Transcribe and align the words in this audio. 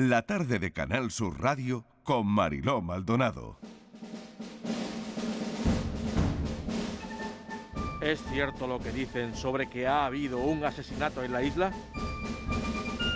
La 0.00 0.22
tarde 0.22 0.60
de 0.60 0.72
Canal 0.72 1.10
Sur 1.10 1.40
Radio 1.40 1.84
con 2.04 2.24
Mariló 2.24 2.80
Maldonado. 2.80 3.58
¿Es 8.00 8.22
cierto 8.30 8.68
lo 8.68 8.78
que 8.78 8.92
dicen 8.92 9.34
sobre 9.34 9.68
que 9.68 9.88
ha 9.88 10.06
habido 10.06 10.38
un 10.38 10.64
asesinato 10.64 11.24
en 11.24 11.32
la 11.32 11.42
isla? 11.42 11.72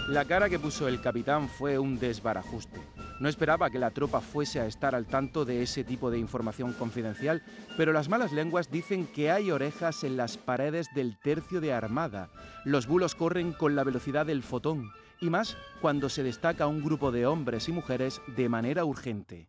La 0.09 0.25
cara 0.25 0.49
que 0.49 0.59
puso 0.59 0.89
el 0.89 1.01
capitán 1.01 1.49
fue 1.49 1.79
un 1.79 2.01
desbarajuste. 2.01 2.81
No 3.21 3.29
esperaba 3.29 3.71
que 3.71 3.79
la 3.79 3.93
tropa 3.93 4.21
fuese 4.21 4.59
a 4.59 4.67
estar 4.67 4.97
al 4.97 5.07
tanto 5.07 5.45
de 5.45 5.63
ese 5.63 5.85
tipo 5.85 6.11
de 6.11 6.19
información 6.19 6.73
confidencial, 6.73 7.45
pero 7.77 7.93
las 7.93 8.09
malas 8.09 8.33
lenguas 8.33 8.73
dicen 8.73 9.07
que 9.07 9.31
hay 9.31 9.53
orejas 9.53 10.03
en 10.03 10.17
las 10.17 10.37
paredes 10.37 10.89
del 10.97 11.17
tercio 11.21 11.61
de 11.61 11.73
armada. 11.73 12.31
Los 12.65 12.89
bulos 12.89 13.15
corren 13.15 13.53
con 13.53 13.77
la 13.77 13.85
velocidad 13.85 14.27
del 14.27 14.43
fotón, 14.43 14.91
y 15.23 15.31
más 15.31 15.57
cuando 15.81 16.09
se 16.09 16.23
destaca 16.23 16.67
un 16.67 16.83
grupo 16.83 17.13
de 17.13 17.27
hombres 17.27 17.69
y 17.69 17.73
mujeres 17.73 18.21
de 18.27 18.49
manera 18.49 18.85
urgente. 18.85 19.49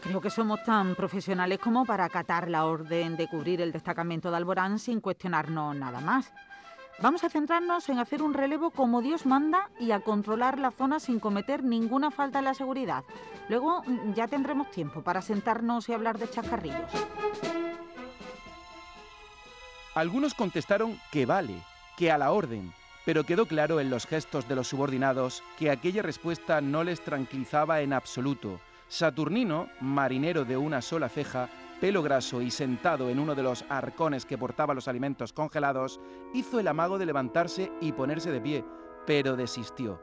Creo 0.00 0.20
que 0.20 0.30
somos 0.30 0.64
tan 0.64 0.96
profesionales 0.96 1.60
como 1.60 1.84
para 1.84 2.04
acatar 2.04 2.50
la 2.50 2.64
orden 2.64 3.16
de 3.16 3.28
cubrir 3.28 3.60
el 3.60 3.70
destacamento 3.70 4.30
de 4.30 4.38
Alborán 4.38 4.80
sin 4.80 5.00
cuestionarnos 5.00 5.76
nada 5.76 6.00
más. 6.00 6.32
Vamos 7.00 7.22
a 7.24 7.30
centrarnos 7.30 7.88
en 7.88 7.98
hacer 7.98 8.22
un 8.22 8.34
relevo 8.34 8.70
como 8.70 9.02
Dios 9.02 9.26
manda 9.26 9.70
y 9.78 9.92
a 9.92 10.00
controlar 10.00 10.58
la 10.58 10.70
zona 10.70 10.98
sin 10.98 11.20
cometer 11.20 11.62
ninguna 11.62 12.10
falta 12.10 12.38
en 12.38 12.46
la 12.46 12.54
seguridad. 12.54 13.04
Luego 13.48 13.82
mm, 13.82 14.14
ya 14.14 14.26
tendremos 14.26 14.70
tiempo 14.70 15.02
para 15.02 15.22
sentarnos 15.22 15.88
y 15.88 15.92
hablar 15.92 16.18
de 16.18 16.30
chascarrillos. 16.30 16.90
Algunos 19.94 20.34
contestaron 20.34 20.98
que 21.10 21.26
vale, 21.26 21.54
que 21.96 22.10
a 22.10 22.18
la 22.18 22.32
orden, 22.32 22.72
pero 23.04 23.24
quedó 23.24 23.46
claro 23.46 23.80
en 23.80 23.90
los 23.90 24.06
gestos 24.06 24.48
de 24.48 24.54
los 24.54 24.68
subordinados 24.68 25.42
que 25.58 25.70
aquella 25.70 26.02
respuesta 26.02 26.60
no 26.60 26.84
les 26.84 27.02
tranquilizaba 27.02 27.80
en 27.80 27.92
absoluto. 27.92 28.60
Saturnino, 28.88 29.68
marinero 29.80 30.44
de 30.44 30.56
una 30.56 30.82
sola 30.82 31.08
ceja, 31.08 31.48
pelo 31.80 32.02
graso 32.02 32.40
y 32.42 32.50
sentado 32.50 33.10
en 33.10 33.18
uno 33.18 33.34
de 33.34 33.42
los 33.42 33.64
arcones 33.68 34.24
que 34.24 34.38
portaba 34.38 34.74
los 34.74 34.86
alimentos 34.86 35.32
congelados, 35.32 35.98
hizo 36.32 36.60
el 36.60 36.68
amago 36.68 36.98
de 36.98 37.06
levantarse 37.06 37.72
y 37.80 37.92
ponerse 37.92 38.30
de 38.30 38.40
pie, 38.40 38.64
pero 39.06 39.34
desistió. 39.34 40.00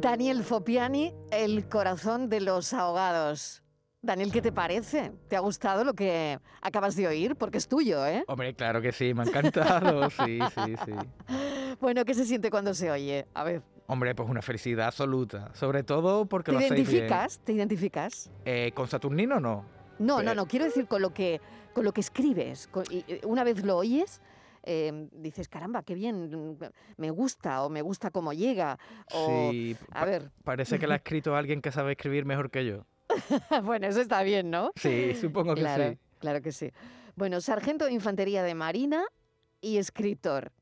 Daniel 0.00 0.44
Fopiani, 0.44 1.12
el 1.30 1.68
corazón 1.68 2.30
de 2.30 2.40
los 2.40 2.72
ahogados. 2.72 3.62
Daniel, 4.02 4.32
¿qué 4.32 4.40
te 4.40 4.50
parece? 4.50 5.12
¿Te 5.28 5.36
ha 5.36 5.40
gustado 5.40 5.84
lo 5.84 5.92
que 5.92 6.38
acabas 6.62 6.96
de 6.96 7.06
oír? 7.06 7.36
Porque 7.36 7.58
es 7.58 7.68
tuyo, 7.68 8.06
¿eh? 8.06 8.24
Hombre, 8.28 8.54
claro 8.54 8.80
que 8.80 8.92
sí, 8.92 9.12
me 9.12 9.22
ha 9.22 9.26
encantado, 9.26 10.08
sí, 10.10 10.38
sí, 10.54 10.74
sí. 10.86 10.92
Bueno, 11.80 12.02
¿qué 12.06 12.14
se 12.14 12.24
siente 12.24 12.50
cuando 12.50 12.72
se 12.72 12.90
oye? 12.90 13.26
A 13.34 13.44
ver. 13.44 13.62
Hombre, 13.88 14.14
pues 14.14 14.26
una 14.30 14.40
felicidad 14.40 14.86
absoluta. 14.86 15.54
Sobre 15.54 15.82
todo 15.82 16.24
porque 16.24 16.50
¿Te 16.50 16.52
lo 16.58 16.60
identificas? 16.64 17.36
bien. 17.36 17.44
¿Te 17.44 17.52
identificas? 17.52 18.30
Eh, 18.46 18.72
¿Con 18.74 18.88
Saturnino 18.88 19.38
no? 19.38 19.66
No, 19.98 20.20
Eh, 20.20 20.24
no, 20.24 20.34
no. 20.34 20.46
Quiero 20.46 20.64
decir 20.64 20.86
con 20.86 21.02
lo 21.02 21.12
que, 21.12 21.42
con 21.74 21.84
lo 21.84 21.92
que 21.92 22.00
escribes. 22.00 22.68
Con- 22.68 22.86
y, 22.90 23.04
una 23.26 23.44
vez 23.44 23.62
lo 23.66 23.76
oyes, 23.76 24.22
eh, 24.62 25.08
dices, 25.12 25.46
caramba, 25.48 25.82
qué 25.82 25.94
bien, 25.94 26.56
me 26.96 27.10
gusta, 27.10 27.64
o 27.64 27.68
me 27.68 27.82
gusta 27.82 28.10
cómo 28.10 28.32
llega. 28.32 28.78
O, 29.12 29.26
Sí, 29.26 29.76
a 29.90 30.00
pa- 30.00 30.04
ver. 30.06 30.30
Parece 30.42 30.78
que 30.78 30.86
la 30.86 30.94
ha 30.94 30.96
escrito 31.04 31.36
alguien 31.36 31.60
que 31.60 31.70
sabe 31.70 31.92
escribir 31.92 32.24
mejor 32.24 32.50
que 32.50 32.64
yo. 32.64 32.86
bueno, 33.64 33.86
eso 33.86 34.00
está 34.00 34.22
bien, 34.22 34.50
¿no? 34.50 34.72
Sí, 34.76 35.14
supongo 35.14 35.54
que 35.54 35.60
claro, 35.60 35.90
sí. 35.90 35.98
claro 36.18 36.42
que 36.42 36.52
sí. 36.52 36.70
Bueno, 37.16 37.40
sargento 37.40 37.84
de 37.86 37.92
infantería 37.92 38.42
de 38.42 38.54
marina 38.54 39.04
y 39.60 39.78
escritor. 39.78 40.52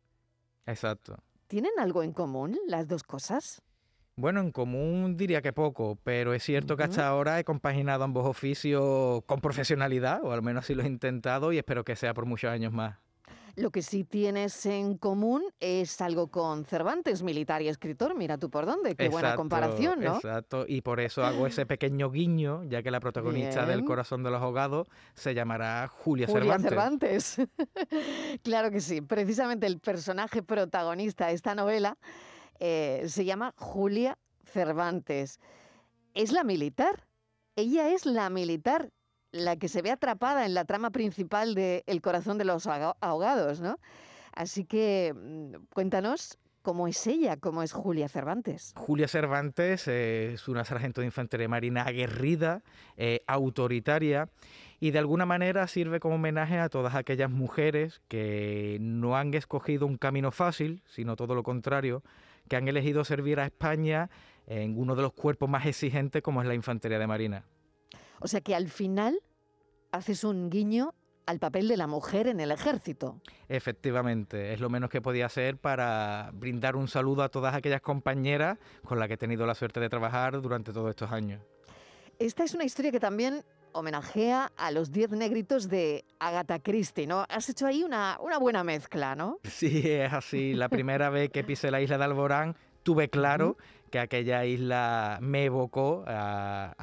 Exacto. 0.66 1.16
¿Tienen 1.46 1.72
algo 1.78 2.02
en 2.02 2.12
común 2.12 2.58
las 2.66 2.88
dos 2.88 3.02
cosas? 3.02 3.62
Bueno, 4.16 4.40
en 4.40 4.50
común 4.50 5.16
diría 5.16 5.40
que 5.42 5.52
poco, 5.52 5.96
pero 6.02 6.34
es 6.34 6.42
cierto 6.42 6.76
que 6.76 6.82
hasta 6.82 7.06
ahora 7.06 7.38
he 7.38 7.44
compaginado 7.44 8.02
ambos 8.02 8.26
oficios 8.26 9.22
con 9.26 9.40
profesionalidad, 9.40 10.24
o 10.24 10.32
al 10.32 10.42
menos 10.42 10.64
así 10.64 10.74
lo 10.74 10.82
he 10.82 10.86
intentado, 10.88 11.52
y 11.52 11.58
espero 11.58 11.84
que 11.84 11.94
sea 11.94 12.14
por 12.14 12.26
muchos 12.26 12.50
años 12.50 12.72
más. 12.72 12.98
Lo 13.58 13.70
que 13.70 13.82
sí 13.82 14.04
tienes 14.04 14.66
en 14.66 14.96
común 14.96 15.42
es 15.58 16.00
algo 16.00 16.28
con 16.28 16.64
Cervantes, 16.64 17.24
militar 17.24 17.60
y 17.60 17.68
escritor. 17.68 18.14
Mira 18.14 18.38
tú 18.38 18.50
por 18.50 18.66
dónde. 18.66 18.94
Qué 18.94 19.08
buena 19.08 19.34
comparación, 19.34 20.00
¿no? 20.00 20.14
Exacto, 20.14 20.64
y 20.68 20.80
por 20.80 21.00
eso 21.00 21.24
hago 21.24 21.44
ese 21.46 21.66
pequeño 21.66 22.08
guiño, 22.10 22.62
ya 22.64 22.82
que 22.84 22.92
la 22.92 23.00
protagonista 23.00 23.66
del. 23.66 23.88
Corazón 23.88 24.22
de 24.22 24.30
los 24.30 24.42
Ahogados 24.42 24.86
se 25.14 25.34
llamará 25.34 25.88
Julia, 25.88 26.26
Julia 26.26 26.58
Cervantes. 26.58 27.24
Cervantes. 27.24 28.38
claro 28.42 28.70
que 28.70 28.80
sí. 28.80 29.00
Precisamente 29.00 29.66
el 29.66 29.80
personaje 29.80 30.42
protagonista 30.42 31.28
de 31.28 31.32
esta 31.32 31.54
novela 31.54 31.96
eh, 32.60 33.04
se 33.06 33.24
llama 33.24 33.54
Julia 33.56 34.18
Cervantes. 34.44 35.40
Es 36.14 36.32
la 36.32 36.44
militar. 36.44 37.06
Ella 37.56 37.92
es 37.92 38.06
la 38.06 38.30
militar, 38.30 38.90
la 39.32 39.56
que 39.56 39.68
se 39.68 39.82
ve 39.82 39.90
atrapada 39.90 40.46
en 40.46 40.54
la 40.54 40.64
trama 40.64 40.90
principal 40.90 41.54
de 41.54 41.84
El 41.86 42.00
corazón 42.00 42.38
de 42.38 42.44
los 42.44 42.66
ahoga- 42.66 42.96
ahogados, 43.00 43.60
¿no? 43.60 43.78
Así 44.32 44.64
que 44.64 45.14
mm, 45.14 45.64
cuéntanos 45.74 46.38
cómo 46.62 46.86
es 46.88 47.06
ella, 47.06 47.36
cómo 47.38 47.62
es 47.62 47.72
Julia 47.72 48.08
Cervantes. 48.08 48.72
Julia 48.76 49.08
Cervantes 49.08 49.88
eh, 49.88 50.32
es 50.34 50.48
una 50.48 50.64
sargento 50.64 51.00
de 51.00 51.06
infantería 51.06 51.48
marina 51.48 51.82
aguerrida, 51.82 52.62
eh, 52.96 53.22
autoritaria 53.26 54.28
y 54.80 54.90
de 54.92 54.98
alguna 54.98 55.26
manera 55.26 55.66
sirve 55.66 55.98
como 55.98 56.16
homenaje 56.16 56.58
a 56.58 56.68
todas 56.68 56.94
aquellas 56.94 57.30
mujeres 57.30 58.00
que 58.08 58.78
no 58.80 59.16
han 59.16 59.34
escogido 59.34 59.86
un 59.86 59.96
camino 59.96 60.30
fácil, 60.30 60.82
sino 60.86 61.16
todo 61.16 61.34
lo 61.34 61.42
contrario, 61.42 62.02
que 62.48 62.56
han 62.56 62.68
elegido 62.68 63.04
servir 63.04 63.40
a 63.40 63.46
España 63.46 64.08
en 64.46 64.78
uno 64.78 64.94
de 64.94 65.02
los 65.02 65.12
cuerpos 65.12 65.48
más 65.48 65.66
exigentes 65.66 66.22
como 66.22 66.40
es 66.42 66.48
la 66.48 66.54
infantería 66.54 66.98
de 66.98 67.06
marina. 67.06 67.44
O 68.20 68.28
sea 68.28 68.40
que 68.40 68.54
al 68.54 68.68
final 68.68 69.20
haces 69.92 70.24
un 70.24 70.50
guiño 70.50 70.94
al 71.26 71.38
papel 71.38 71.68
de 71.68 71.76
la 71.76 71.86
mujer 71.86 72.26
en 72.26 72.40
el 72.40 72.50
ejército. 72.50 73.20
Efectivamente, 73.48 74.54
es 74.54 74.60
lo 74.60 74.70
menos 74.70 74.88
que 74.88 75.02
podía 75.02 75.26
hacer 75.26 75.58
para 75.58 76.30
brindar 76.32 76.74
un 76.74 76.88
saludo 76.88 77.22
a 77.22 77.28
todas 77.28 77.54
aquellas 77.54 77.82
compañeras 77.82 78.58
con 78.82 78.98
las 78.98 79.08
que 79.08 79.14
he 79.14 79.18
tenido 79.18 79.44
la 79.44 79.54
suerte 79.54 79.78
de 79.78 79.90
trabajar 79.90 80.40
durante 80.40 80.72
todos 80.72 80.88
estos 80.88 81.12
años. 81.12 81.42
Esta 82.18 82.44
es 82.44 82.54
una 82.54 82.64
historia 82.64 82.90
que 82.90 82.98
también 82.98 83.44
homenajea 83.72 84.52
a 84.56 84.70
los 84.70 84.90
diez 84.90 85.10
negritos 85.10 85.68
de 85.68 86.06
Agatha 86.18 86.60
Christie, 86.60 87.06
¿no? 87.06 87.26
Has 87.28 87.48
hecho 87.50 87.66
ahí 87.66 87.82
una, 87.84 88.16
una 88.20 88.38
buena 88.38 88.64
mezcla, 88.64 89.14
¿no? 89.14 89.38
Sí, 89.44 89.82
es 89.84 90.12
así. 90.12 90.54
La 90.54 90.70
primera 90.70 91.10
vez 91.10 91.30
que 91.30 91.44
pisé 91.44 91.70
la 91.70 91.82
isla 91.82 91.98
de 91.98 92.04
Alborán 92.04 92.56
tuve 92.82 93.10
claro 93.10 93.58
que 93.88 93.98
aquella 93.98 94.44
isla 94.44 95.18
me 95.20 95.44
evocó 95.44 96.04
a, 96.06 96.74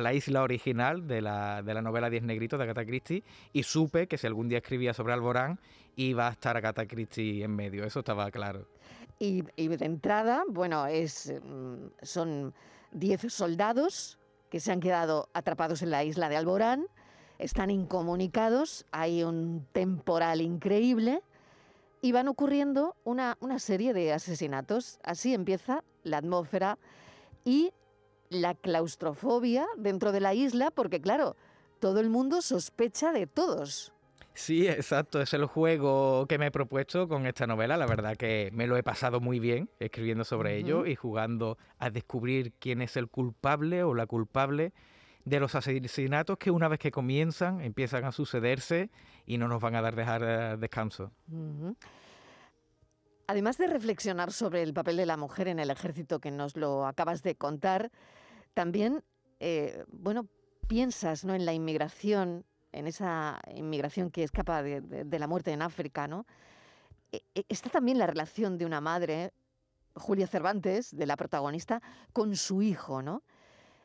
la, 0.00 0.14
isla 0.14 0.42
original 0.42 1.06
de 1.06 1.20
la, 1.20 1.62
de 1.62 1.74
la 1.74 1.82
novela 1.82 2.10
Diez 2.10 2.22
Negritos 2.22 2.58
de 2.58 2.64
Agatha 2.64 2.84
Christie 2.84 3.22
y 3.52 3.62
supe 3.62 4.06
que 4.06 4.18
si 4.18 4.26
algún 4.26 4.48
día 4.48 4.58
escribía 4.58 4.94
sobre 4.94 5.12
Alborán 5.12 5.58
iba 5.96 6.28
a 6.28 6.30
estar 6.30 6.56
Agatha 6.56 6.86
Christie 6.86 7.44
en 7.44 7.54
medio. 7.54 7.84
Eso 7.84 8.00
estaba 8.00 8.30
claro. 8.30 8.66
Y, 9.18 9.44
y 9.56 9.68
de 9.68 9.84
entrada, 9.84 10.44
bueno, 10.48 10.86
es, 10.86 11.32
mm, 11.42 11.86
son 12.02 12.54
diez 12.92 13.20
soldados 13.32 14.18
que 14.50 14.60
se 14.60 14.72
han 14.72 14.80
quedado 14.80 15.28
atrapados 15.32 15.82
en 15.82 15.90
la 15.90 16.04
isla 16.04 16.28
de 16.28 16.36
Alborán, 16.36 16.86
están 17.38 17.70
incomunicados, 17.70 18.84
hay 18.90 19.22
un 19.22 19.66
temporal 19.72 20.40
increíble 20.40 21.22
y 22.02 22.12
van 22.12 22.28
ocurriendo 22.28 22.96
una, 23.04 23.36
una 23.40 23.58
serie 23.58 23.94
de 23.94 24.12
asesinatos. 24.12 24.98
Así 25.02 25.32
empieza 25.32 25.82
la 26.02 26.18
atmósfera 26.18 26.78
y 27.44 27.72
la 28.28 28.54
claustrofobia 28.54 29.66
dentro 29.76 30.12
de 30.12 30.20
la 30.20 30.34
isla, 30.34 30.70
porque 30.70 31.00
claro, 31.00 31.36
todo 31.80 32.00
el 32.00 32.10
mundo 32.10 32.42
sospecha 32.42 33.12
de 33.12 33.26
todos. 33.26 33.92
Sí, 34.34 34.68
exacto, 34.68 35.20
es 35.20 35.34
el 35.34 35.44
juego 35.44 36.26
que 36.26 36.38
me 36.38 36.46
he 36.46 36.50
propuesto 36.50 37.08
con 37.08 37.26
esta 37.26 37.46
novela. 37.46 37.76
La 37.76 37.86
verdad 37.86 38.16
que 38.16 38.50
me 38.54 38.66
lo 38.66 38.76
he 38.76 38.82
pasado 38.82 39.20
muy 39.20 39.40
bien 39.40 39.68
escribiendo 39.80 40.24
sobre 40.24 40.56
ello 40.56 40.86
y 40.86 40.94
jugando 40.94 41.58
a 41.78 41.90
descubrir 41.90 42.52
quién 42.58 42.80
es 42.80 42.96
el 42.96 43.08
culpable 43.08 43.82
o 43.82 43.94
la 43.94 44.06
culpable 44.06 44.72
de 45.24 45.40
los 45.40 45.54
asesinatos 45.54 46.38
que 46.38 46.50
una 46.50 46.68
vez 46.68 46.78
que 46.78 46.90
comienzan 46.90 47.60
empiezan 47.60 48.04
a 48.04 48.12
sucederse 48.12 48.90
y 49.26 49.36
no 49.36 49.48
nos 49.48 49.60
van 49.60 49.74
a 49.74 49.82
dar 49.82 49.94
dejar 49.94 50.22
eh, 50.24 50.56
descanso. 50.58 51.12
Además 53.30 53.58
de 53.58 53.68
reflexionar 53.68 54.32
sobre 54.32 54.60
el 54.60 54.74
papel 54.74 54.96
de 54.96 55.06
la 55.06 55.16
mujer 55.16 55.46
en 55.46 55.60
el 55.60 55.70
ejército 55.70 56.18
que 56.18 56.32
nos 56.32 56.56
lo 56.56 56.84
acabas 56.84 57.22
de 57.22 57.36
contar, 57.36 57.92
también, 58.54 59.04
eh, 59.38 59.84
bueno, 59.86 60.26
piensas 60.66 61.24
¿no? 61.24 61.32
en 61.36 61.46
la 61.46 61.52
inmigración, 61.52 62.44
en 62.72 62.88
esa 62.88 63.40
inmigración 63.54 64.10
que 64.10 64.24
escapa 64.24 64.64
de, 64.64 64.80
de- 64.80 65.18
la 65.20 65.28
muerte 65.28 65.52
en 65.52 65.62
África, 65.62 66.08
¿no? 66.08 66.26
E- 67.12 67.22
e- 67.36 67.44
Está 67.48 67.70
también 67.70 67.98
la 67.98 68.08
relación 68.08 68.58
de 68.58 68.66
una 68.66 68.80
madre, 68.80 69.32
Julia 69.94 70.26
Cervantes, 70.26 70.90
de 70.96 71.06
la 71.06 71.16
protagonista, 71.16 71.80
con 72.12 72.34
su 72.34 72.62
hijo, 72.62 73.00
¿no? 73.00 73.22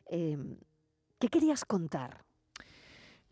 Em, 0.06 0.58
¿Qué 1.20 1.28
querías 1.28 1.64
contar? 1.64 2.25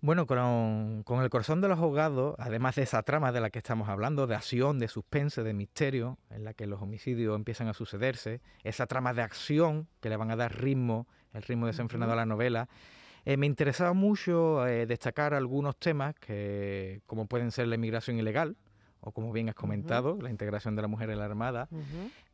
Bueno, 0.05 0.27
con, 0.27 1.03
con, 1.05 1.23
El 1.23 1.31
corazón 1.31 1.63
de 1.63 1.69
los 1.69 1.79
ahogados, 1.79 2.35
además 2.39 2.75
de 2.75 2.83
esa 2.83 3.03
trama 3.05 3.33
de 3.33 3.41
la 3.41 3.49
que 3.49 3.59
estamos 3.59 3.89
hablando, 3.89 4.27
de 4.27 4.35
acción, 4.35 4.79
de 4.79 4.87
suspense, 4.87 5.43
de 5.43 5.55
misterio, 5.55 6.19
en 6.29 6.45
la 6.45 6.53
que 6.53 6.67
los 6.67 6.83
homicidios 6.83 7.35
empiezan 7.35 7.69
a 7.69 7.73
sucederse, 7.73 8.43
esa 8.65 8.87
trama 8.87 9.15
de 9.15 9.23
acción 9.23 9.89
que 10.03 10.11
le 10.11 10.19
van 10.19 10.31
a 10.31 10.37
dar 10.37 10.61
ritmo, 10.61 11.07
el 11.33 11.41
ritmo 11.41 11.69
desenfrenado 11.69 12.13
a 12.13 12.17
la 12.17 12.27
novela, 12.27 12.69
eh, 13.25 13.39
me 13.39 13.47
interesaba 13.47 13.95
mucho 13.95 14.67
eh, 14.67 14.85
destacar 14.85 15.33
algunos 15.33 15.79
temas 15.79 16.15
que, 16.17 17.01
como 17.07 17.25
pueden 17.27 17.51
ser 17.51 17.69
la 17.69 17.77
inmigración 17.77 18.19
ilegal, 18.19 18.59
o 19.01 19.11
como 19.11 19.33
bien 19.33 19.49
has 19.49 19.55
comentado, 19.55 20.19
la 20.21 20.29
integración 20.29 20.77
de 20.77 20.83
la 20.83 20.89
mujer 20.89 21.09
en 21.09 21.19
la 21.19 21.25
Armada, 21.25 21.67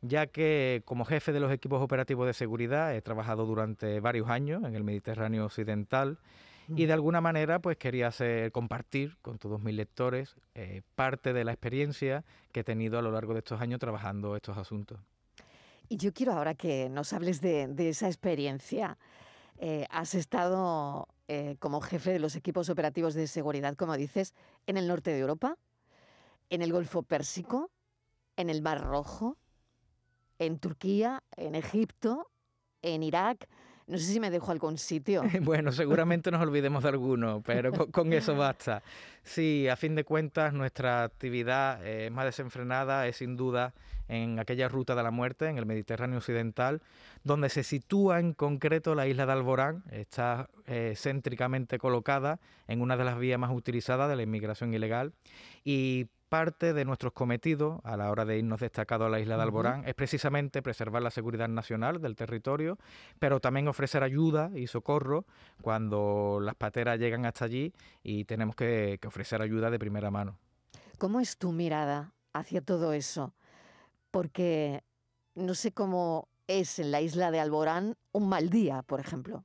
ya 0.01 0.27
que 0.27 0.81
como 0.83 1.05
jefe 1.05 1.31
de 1.31 1.39
los 1.39 1.53
equipos 1.53 1.81
operativos 1.81 2.27
de 2.27 2.33
seguridad 2.33 2.93
he 2.93 3.01
trabajado 3.01 3.45
durante 3.45 4.01
varios 4.01 4.29
años 4.29 4.61
en 4.65 4.75
el 4.75 4.83
Mediterráneo 4.83 5.45
Occidental 5.45 6.17
y 6.75 6.85
de 6.85 6.93
alguna 6.93 7.21
manera 7.21 7.59
pues 7.59 7.77
quería 7.77 8.07
hacer, 8.07 8.51
compartir 8.51 9.17
con 9.21 9.37
todos 9.37 9.61
mis 9.61 9.73
lectores 9.73 10.35
eh, 10.55 10.81
parte 10.95 11.33
de 11.33 11.43
la 11.43 11.51
experiencia 11.51 12.23
que 12.51 12.61
he 12.61 12.63
tenido 12.63 12.99
a 12.99 13.01
lo 13.01 13.11
largo 13.11 13.33
de 13.33 13.39
estos 13.39 13.61
años 13.61 13.79
trabajando 13.79 14.35
estos 14.35 14.57
asuntos. 14.57 14.99
Y 15.89 15.97
yo 15.97 16.13
quiero 16.13 16.33
ahora 16.33 16.55
que 16.55 16.89
nos 16.89 17.11
hables 17.11 17.41
de, 17.41 17.73
esa 17.89 18.07
experiencia. 18.07 18.97
Eh, 19.57 19.85
has 19.89 20.15
estado 20.15 21.07
eh, 21.27 21.57
como 21.59 21.81
jefe 21.81 22.11
de 22.11 22.19
los 22.19 22.35
equipos 22.35 22.69
operativos 22.69 23.13
de 23.13 23.27
seguridad, 23.27 23.75
como 23.75 23.97
dices, 23.97 24.33
en 24.67 24.77
el 24.77 24.87
norte 24.87 25.11
de 25.11 25.19
Europa, 25.19 25.57
en 26.49 26.61
el 26.61 26.71
Golfo 26.71 27.03
Pérsico, 27.03 27.71
en 28.37 28.49
el 28.49 28.61
Mar 28.61 28.81
Rojo, 28.81 29.37
en 30.39 30.59
Turquía, 30.59 31.23
en 31.35 31.55
Egipto, 31.55 32.31
en 32.81 33.03
Irak. 33.03 33.47
No 33.91 33.97
sé 33.97 34.05
si 34.05 34.21
me 34.21 34.31
dejo 34.31 34.53
algún 34.53 34.77
sitio. 34.77 35.21
bueno, 35.41 35.73
seguramente 35.73 36.31
nos 36.31 36.41
olvidemos 36.41 36.81
de 36.81 36.87
alguno, 36.87 37.43
pero 37.45 37.73
con, 37.73 38.13
eso 38.13 38.37
basta. 38.37 38.81
Sí, 39.21 39.67
a 39.67 39.75
fin 39.75 39.95
de 39.95 40.05
cuentas, 40.05 40.53
nuestra 40.53 41.03
actividad 41.03 41.85
eh, 41.85 42.09
más 42.09 42.23
desenfrenada 42.23 43.05
es 43.07 43.17
sin 43.17 43.35
duda 43.35 43.73
en 44.07 44.39
aquella 44.39 44.69
ruta 44.69 44.95
de 44.95 45.03
la 45.03 45.11
muerte, 45.11 45.47
en 45.49 45.57
el 45.57 45.65
Mediterráneo 45.65 46.19
Occidental, 46.19 46.81
donde 47.25 47.49
se 47.49 47.63
sitúa 47.63 48.21
en 48.21 48.31
concreto 48.31 48.95
la 48.95 49.07
isla 49.07 49.25
de 49.25 49.33
Alborán, 49.33 49.83
está 49.91 50.49
eh, 50.67 50.93
céntricamente 50.95 51.77
colocada 51.77 52.39
en 52.69 52.79
una 52.79 52.95
de 52.95 53.03
las 53.03 53.19
vías 53.19 53.39
más 53.39 53.51
utilizadas 53.51 54.09
de 54.09 54.15
la 54.15 54.23
inmigración 54.23 54.73
ilegal 54.73 55.11
y 55.65 56.07
parte 56.31 56.71
de 56.71 56.85
nuestros 56.85 57.11
cometidos 57.11 57.81
a 57.83 57.97
la 57.97 58.09
hora 58.09 58.23
de 58.23 58.37
irnos 58.37 58.61
destacados 58.61 59.07
a 59.07 59.09
la 59.09 59.19
isla 59.19 59.35
de 59.35 59.43
Alborán 59.43 59.83
es 59.85 59.93
precisamente 59.95 60.61
preservar 60.61 61.01
la 61.01 61.11
seguridad 61.11 61.49
nacional 61.49 62.01
del 62.01 62.15
territorio, 62.15 62.77
pero 63.19 63.41
también 63.41 63.67
ofrecer 63.67 64.01
ayuda 64.01 64.49
y 64.55 64.67
socorro 64.67 65.25
cuando 65.61 66.39
las 66.41 66.55
pateras 66.55 66.99
llegan 66.99 67.25
hasta 67.25 67.43
allí 67.43 67.73
y 68.01 68.23
tenemos 68.23 68.55
que, 68.55 68.97
ofrecer 69.05 69.41
ayuda 69.41 69.69
de 69.69 69.77
primera 69.77 70.09
mano. 70.09 70.37
¿Cómo 70.97 71.19
es 71.19 71.37
tu 71.37 71.51
mirada 71.51 72.13
hacia 72.31 72.61
todo 72.61 72.93
eso? 72.93 73.33
Porque 74.09 74.85
no 75.35 75.53
sé 75.53 75.73
cómo 75.73 76.29
es 76.47 76.79
en 76.79 76.91
la 76.91 77.01
isla 77.01 77.31
de 77.31 77.41
Alborán 77.41 77.97
un 78.13 78.29
mal 78.29 78.49
día, 78.49 78.83
por 78.83 79.01
ejemplo. 79.01 79.43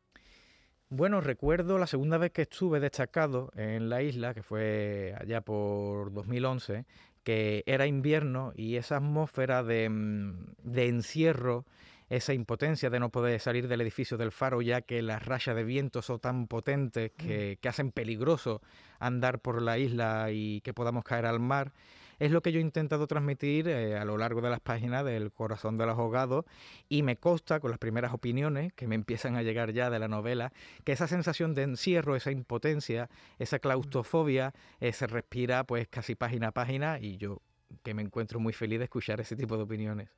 Bueno, 0.89 1.21
recuerdo 1.21 1.79
la 1.79 1.89
segunda 1.89 2.17
vez 2.17 2.31
que 2.31 2.43
estuve 2.43 2.79
destacado 2.79 3.51
en 3.57 3.89
la 3.89 4.03
isla, 4.03 4.35
que 4.35 4.45
fue 4.45 5.17
allá 5.21 5.41
por 5.41 6.13
2011, 6.13 6.85
que 7.25 7.65
era 7.67 7.87
invierno 7.87 8.53
y 8.55 8.77
esa 8.77 8.99
atmósfera 8.99 9.65
de, 9.65 9.89
mm, 9.89 10.55
de 10.63 10.87
encierro, 10.87 11.65
esa 12.09 12.35
impotencia 12.35 12.89
de 12.89 13.01
no 13.01 13.11
poder 13.11 13.41
salir 13.41 13.67
del 13.67 13.81
edificio 13.81 14.17
del 14.17 14.31
faro 14.31 14.63
ya 14.63 14.81
que 14.81 15.03
las 15.03 15.27
rayas 15.27 15.57
de 15.57 15.65
viento 15.65 16.03
son 16.03 16.21
tan 16.21 16.47
potentes 16.47 17.11
que, 17.17 17.59
que 17.61 17.69
hacen 17.69 17.91
peligroso 17.91 18.63
andar 19.01 19.41
por 19.41 19.61
la 19.61 19.79
isla 19.79 20.31
y 20.31 20.61
que 20.61 20.73
podamos 20.73 21.03
caer 21.03 21.27
al 21.27 21.41
mar 21.41 21.73
es 22.19 22.31
lo 22.31 22.43
que 22.43 22.53
yo 22.53 22.59
he 22.59 22.63
intentado 22.63 23.07
transmitir 23.07 23.69
eh, 23.69 23.99
a 23.99 24.05
lo 24.05 24.17
largo 24.17 24.41
de 24.41 24.51
las 24.51 24.61
páginas 24.61 25.05
del 25.05 25.33
Corazón 25.33 25.79
de 25.79 25.87
los 25.87 25.99
Ahogados 25.99 26.45
y 26.89 27.03
me 27.03 27.17
consta 27.17 27.61
con 27.61 27.71
las 27.71 27.79
primeras 27.79 28.13
opiniones 28.13 28.73
que 28.73 28.87
me 28.87 28.95
empiezan 28.95 29.37
a 29.37 29.43
llegar 29.43 29.73
ya 29.73 29.91
de 29.91 29.99
la 29.99 30.09
novela 30.09 30.53
que 30.85 30.93
esa 30.93 31.09
sensación 31.09 31.55
de 31.55 31.63
encierro, 31.63 32.17
esa 32.17 32.31
impotencia, 32.31 33.09
esa 33.39 33.59
claustrofobia 33.59 34.55
eh, 34.81 34.93
se 34.93 35.07
respira 35.07 35.65
pues 35.65 35.89
casi 35.89 36.15
página 36.15 36.49
a 36.49 36.53
página 36.53 36.99
y 37.01 37.17
yo 37.17 37.41
que 37.83 37.95
me 37.95 38.03
encuentro 38.03 38.41
muy 38.41 38.53
feliz 38.53 38.79
de 38.79 38.85
escuchar 38.85 39.21
ese 39.21 39.37
tipo 39.37 39.57
de 39.57 39.65
opiniones. 39.65 40.09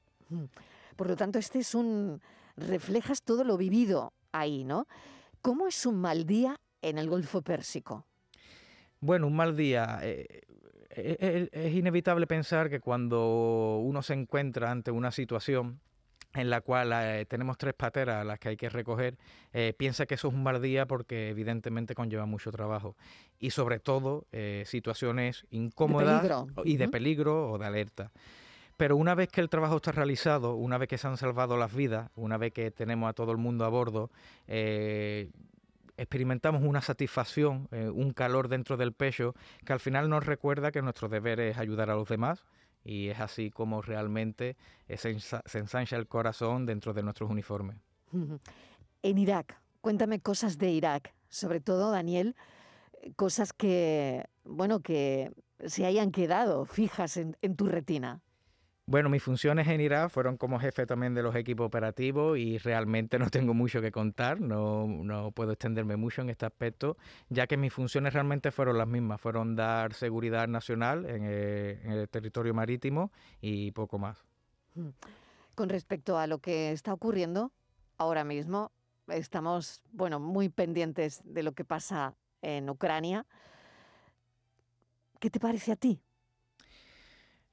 Por 0.97 1.09
lo 1.09 1.17
tanto, 1.17 1.39
este 1.39 1.61
es 1.61 1.75
un 1.75 2.21
reflejas 2.57 3.23
todo 3.23 3.45
lo 3.45 3.57
vivido 3.57 4.13
ahí, 4.33 4.65
¿no? 4.65 4.87
¿Cómo 5.43 5.67
es 5.69 5.87
un 5.87 6.01
mal 6.01 6.27
día 6.27 6.61
en 6.83 6.99
el 6.99 7.09
Golfo 7.09 7.43
Pérsico? 7.43 8.05
Bueno, 9.01 9.29
un 9.29 9.37
mal 9.37 9.57
día. 9.57 10.01
Eh, 10.03 10.43
es, 10.99 11.75
inevitable 11.75 12.27
pensar 12.27 12.71
que 12.71 12.81
cuando 12.81 13.79
uno 13.79 14.03
se 14.03 14.15
encuentra 14.15 14.71
ante 14.71 14.91
una 14.91 15.11
situación 15.11 15.81
en 16.35 16.51
la 16.51 16.61
cual 16.61 16.93
eh, 16.93 17.25
tenemos 17.27 17.57
tres 17.57 17.75
pateras 17.75 18.17
a 18.17 18.25
las 18.25 18.39
que 18.39 18.51
hay 18.51 18.57
que 18.57 18.69
recoger, 18.69 19.17
eh, 19.53 19.73
piensa 19.77 20.07
que 20.07 20.15
eso 20.15 20.29
es 20.29 20.35
un 20.35 20.43
mal 20.43 20.61
día 20.61 20.87
porque 20.87 21.31
evidentemente 21.31 21.95
conlleva 21.95 22.27
mucho 22.27 22.53
trabajo. 22.53 22.97
Y 23.39 23.51
sobre 23.51 23.81
todo 23.81 24.27
eh, 24.33 24.65
situaciones 24.67 25.47
incómodas 25.51 26.47
y 26.65 26.77
de 26.77 26.89
peligro 26.89 27.53
o 27.53 27.59
de 27.59 27.67
alerta. 27.67 28.13
Pero 28.77 28.97
una 28.97 29.15
vez 29.15 29.29
que 29.29 29.41
el 29.41 29.49
trabajo 29.49 29.77
está 29.77 29.91
realizado, 29.91 30.55
una 30.55 30.79
vez 30.79 30.89
que 30.89 30.99
se 30.99 31.09
han 31.09 31.17
salvado 31.17 31.57
las 31.57 31.75
vidas, 31.75 32.11
una 32.15 32.37
vez 32.37 32.53
que 32.53 32.71
tenemos 32.71 33.11
a 33.11 33.13
todo 33.13 33.33
el 33.33 33.39
mundo 33.39 33.65
a 33.65 33.69
bordo, 33.69 34.11
experimentamos 35.99 36.63
una 36.63 36.81
satisfacción, 36.81 37.69
eh, 37.73 37.91
un 37.91 38.13
calor 38.13 38.49
dentro 38.49 38.77
del 38.77 38.93
pecho, 38.93 39.35
que 39.67 39.73
al 39.73 39.81
final 39.81 40.09
nos 40.09 40.25
recuerda 40.25 40.73
que 40.73 40.81
nuestro 40.81 41.09
deber 41.09 41.41
es 41.41 41.59
ayudar 41.59 41.91
a 41.91 41.95
los 41.95 42.09
demás 42.09 42.45
y 42.85 43.09
es 43.09 43.21
así 43.21 43.51
como 43.51 43.83
realmente 43.83 44.57
se, 44.97 45.11
ensancha 45.11 45.97
el 45.97 46.07
corazón 46.07 46.65
dentro 46.65 46.95
de 46.95 47.03
nuestros 47.03 47.31
uniformes. 47.31 47.77
En 49.01 49.17
Irak, 49.17 49.57
cuéntame 49.81 50.19
cosas 50.19 50.59
de 50.59 50.73
Irak, 50.73 51.15
sobre 51.29 51.61
todo 51.61 51.93
Daniel, 51.93 52.35
cosas 53.15 53.53
que, 53.53 54.25
bueno, 54.43 54.81
que 54.81 55.31
se 55.65 55.87
hayan 55.87 56.11
quedado 56.11 56.65
fijas 56.65 57.17
en 57.17 57.57
tu 57.57 57.69
retina. 57.69 58.21
Bueno, 58.91 59.11
mis 59.11 59.23
funciones 59.23 59.69
en 59.69 59.83
Irak 59.83 60.09
fueron 60.09 60.39
como 60.39 60.59
jefe 60.59 60.87
también 60.87 61.13
de 61.13 61.23
los 61.23 61.37
equipos 61.37 61.67
operativos 61.67 62.39
y 62.39 62.57
realmente 62.57 63.19
no 63.19 63.29
tengo 63.29 63.53
mucho 63.53 63.83
que 63.83 63.93
contar, 63.93 64.41
no, 64.41 64.87
no, 64.87 65.31
puedo 65.31 65.53
extenderme 65.53 65.97
mucho 65.97 66.23
en 66.23 66.31
este 66.31 66.47
aspecto, 66.47 66.97
ya 67.29 67.47
que 67.47 67.59
mis 67.59 67.71
funciones 67.71 68.15
realmente 68.15 68.51
fueron 68.51 68.79
las 68.79 68.89
mismas, 68.89 69.21
fueron 69.21 69.57
dar 69.57 69.93
seguridad 69.93 70.49
nacional 70.49 71.05
en 71.05 71.25
el, 71.25 72.09
territorio 72.09 72.55
marítimo 72.55 73.13
y 73.43 73.73
poco 73.73 73.99
más. 73.99 74.25
Mm. 74.75 74.89
Con 75.55 75.69
respecto 75.69 76.17
a 76.17 76.27
lo 76.27 76.39
que 76.39 76.73
está 76.73 76.95
ocurriendo 76.95 77.53
ahora 77.99 78.25
mismo, 78.25 78.73
estamos, 79.09 79.83
bueno, 79.93 80.19
muy 80.19 80.49
pendientes 80.49 81.21
de 81.27 81.43
lo 81.43 81.53
que 81.53 81.67
pasa 81.67 82.15
en 82.41 82.71
Ucrania. 82.71 83.27
¿Qué 85.21 85.29
te 85.29 85.41
parece 85.41 85.73
a 85.73 85.77
ti? 85.77 86.01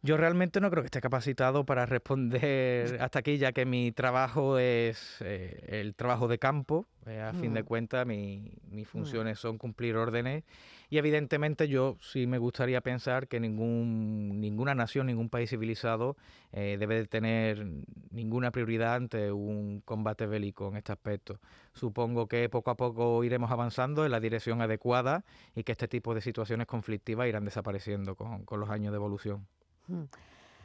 Yo 0.05 0.17
realmente 0.17 0.61
no 0.61 0.69
creo 0.69 0.83
que 0.83 0.87
esté 0.87 1.01
capacitado 1.01 1.65
para 1.65 1.87
responder 1.87 3.01
hasta 3.01 3.17
aquí, 3.17 3.39
ya 3.39 3.53
que 3.53 3.65
mi 3.65 3.91
trabajo 3.91 4.59
es 4.59 5.17
eh, 5.21 5.65
el 5.67 5.95
trabajo 5.95 6.27
de 6.27 6.37
campo. 6.37 6.85
Eh, 7.07 7.19
a 7.21 7.33
fin 7.33 7.55
de 7.55 7.63
mm. 7.63 7.65
cuentas, 7.65 8.05
mis 8.05 8.53
mm. 8.69 8.83
funciones 8.83 9.39
son 9.39 9.57
cumplir 9.57 9.95
órdenes. 9.97 10.43
Y 10.91 10.99
evidentemente 10.99 11.67
yo 11.67 11.97
sí 12.01 12.27
me 12.27 12.37
gustaría 12.37 12.81
pensar 12.81 13.27
que 13.27 13.39
ningún, 13.39 14.39
ninguna 14.39 14.75
nación, 14.75 15.07
ningún 15.07 15.29
país 15.29 15.49
civilizado 15.49 16.15
eh, 16.51 16.77
debe 16.79 16.97
de 16.97 17.07
tener 17.07 17.65
ninguna 18.11 18.51
prioridad 18.51 18.93
ante 18.93 19.31
un 19.31 19.81
combate 19.81 20.27
bélico 20.27 20.67
en 20.67 20.77
este 20.77 20.91
aspecto. 20.91 21.39
Supongo 21.73 22.27
que 22.27 22.47
poco 22.49 22.69
a 22.69 22.77
poco 22.77 23.23
iremos 23.23 23.49
avanzando 23.49 24.05
en 24.05 24.11
la 24.11 24.19
dirección 24.19 24.61
adecuada 24.61 25.25
y 25.55 25.63
que 25.63 25.71
este 25.71 25.87
tipo 25.87 26.13
de 26.13 26.21
situaciones 26.21 26.67
conflictivas 26.67 27.27
irán 27.27 27.43
desapareciendo 27.43 28.15
con, 28.15 28.45
con 28.45 28.59
los 28.59 28.69
años 28.69 28.91
de 28.91 28.97
evolución. 28.97 29.47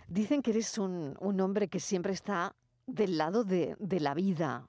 Dicen 0.09 0.43
que 0.43 0.50
eres 0.50 0.77
un, 0.79 1.17
hombre 1.41 1.69
que 1.69 1.81
siempre 1.81 2.12
está 2.12 2.55
del 2.87 3.17
lado 3.19 3.45
de, 3.45 3.77
la 4.00 4.15
vida. 4.15 4.67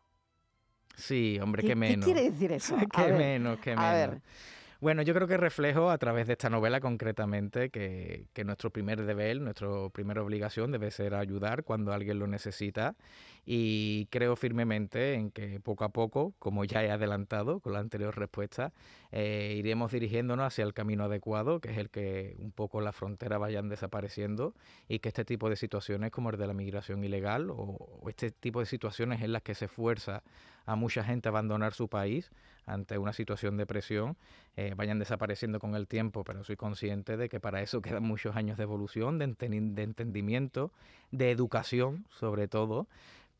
Sí, 0.96 1.40
hombre, 1.42 1.64
qué, 1.64 1.76
menos. 1.76 2.06
¿Qué 2.06 2.14
quiere 2.14 2.32
decir 2.32 2.52
eso? 2.52 2.76
qué 2.96 3.12
menos, 3.12 3.60
qué 3.60 3.76
menos. 3.76 4.22
Bueno, 4.82 5.04
yo 5.04 5.14
creo 5.14 5.28
que 5.28 5.38
reflejo 5.38 5.92
a 5.92 5.98
través 6.00 6.26
de 6.26 6.34
esta 6.34 6.50
novela 6.50 6.80
concretamente 6.80 7.70
que, 7.70 8.26
nuestro 8.44 8.72
primer 8.72 9.06
deber, 9.06 9.40
nuestra 9.40 9.68
primera 9.94 10.24
obligación 10.24 10.72
debe 10.72 10.90
ser 10.90 11.14
ayudar 11.14 11.64
cuando 11.64 11.94
alguien 11.94 12.18
lo 12.18 12.26
necesita. 12.26 12.96
Y 13.46 14.08
creo 14.08 14.36
firmemente 14.36 15.14
en 15.14 15.30
que 15.30 15.60
poco 15.60 15.84
a 15.84 15.90
poco, 15.90 16.34
como 16.40 16.66
ya 16.66 16.84
he 16.84 16.90
adelantado 16.90 17.60
con 17.60 17.74
la 17.74 17.80
anterior 17.80 18.18
respuesta, 18.18 18.74
eh, 19.12 19.54
iremos 19.56 19.92
dirigiéndonos 19.92 20.48
hacia 20.48 20.64
el 20.64 20.74
camino 20.74 21.04
adecuado, 21.04 21.60
que 21.62 21.70
es 21.70 21.78
el 21.78 21.92
que 21.92 22.36
un 22.40 22.52
poco 22.52 22.82
las 22.82 22.96
fronteras 22.96 23.40
vayan 23.40 23.70
desapareciendo 23.70 24.56
y 24.88 24.98
que 24.98 25.10
este 25.10 25.26
tipo 25.26 25.48
de 25.48 25.58
situaciones 25.58 26.10
como 26.10 26.32
el 26.32 26.38
de 26.38 26.48
la 26.48 26.54
migración 26.54 27.04
ilegal 27.04 27.52
o, 27.52 27.56
o 27.56 28.10
este 28.10 28.32
tipo 28.32 28.60
de 28.60 28.66
situaciones 28.66 29.22
en 29.22 29.32
las 29.32 29.44
que 29.44 29.54
se 29.54 29.68
fuerza 29.68 30.24
a 30.66 30.76
mucha 30.76 31.04
gente 31.04 31.28
a 31.28 31.32
abandonar 31.32 31.74
su 31.74 31.88
país, 31.88 32.32
ante 32.66 32.98
una 32.98 33.14
situación 33.14 33.58
de 33.58 33.66
presión 33.66 34.18
eh, 34.56 34.74
vayan 34.76 35.00
desapareciendo 35.00 35.60
con 35.60 35.76
el 35.76 35.88
tiempo, 35.88 36.24
pero 36.24 36.44
soy 36.44 36.56
consciente 36.56 37.18
de 37.18 37.30
que 37.30 37.40
para 37.40 37.62
eso 37.62 37.82
quedan 37.82 38.04
muchos 38.04 38.36
años 38.36 38.58
de 38.58 38.64
evolución, 38.64 39.18
de, 39.18 39.28
de 39.28 39.84
entendimiento, 39.84 40.72
de 41.12 41.32
educación 41.32 42.06
sobre 42.10 42.48
todo, 42.48 42.88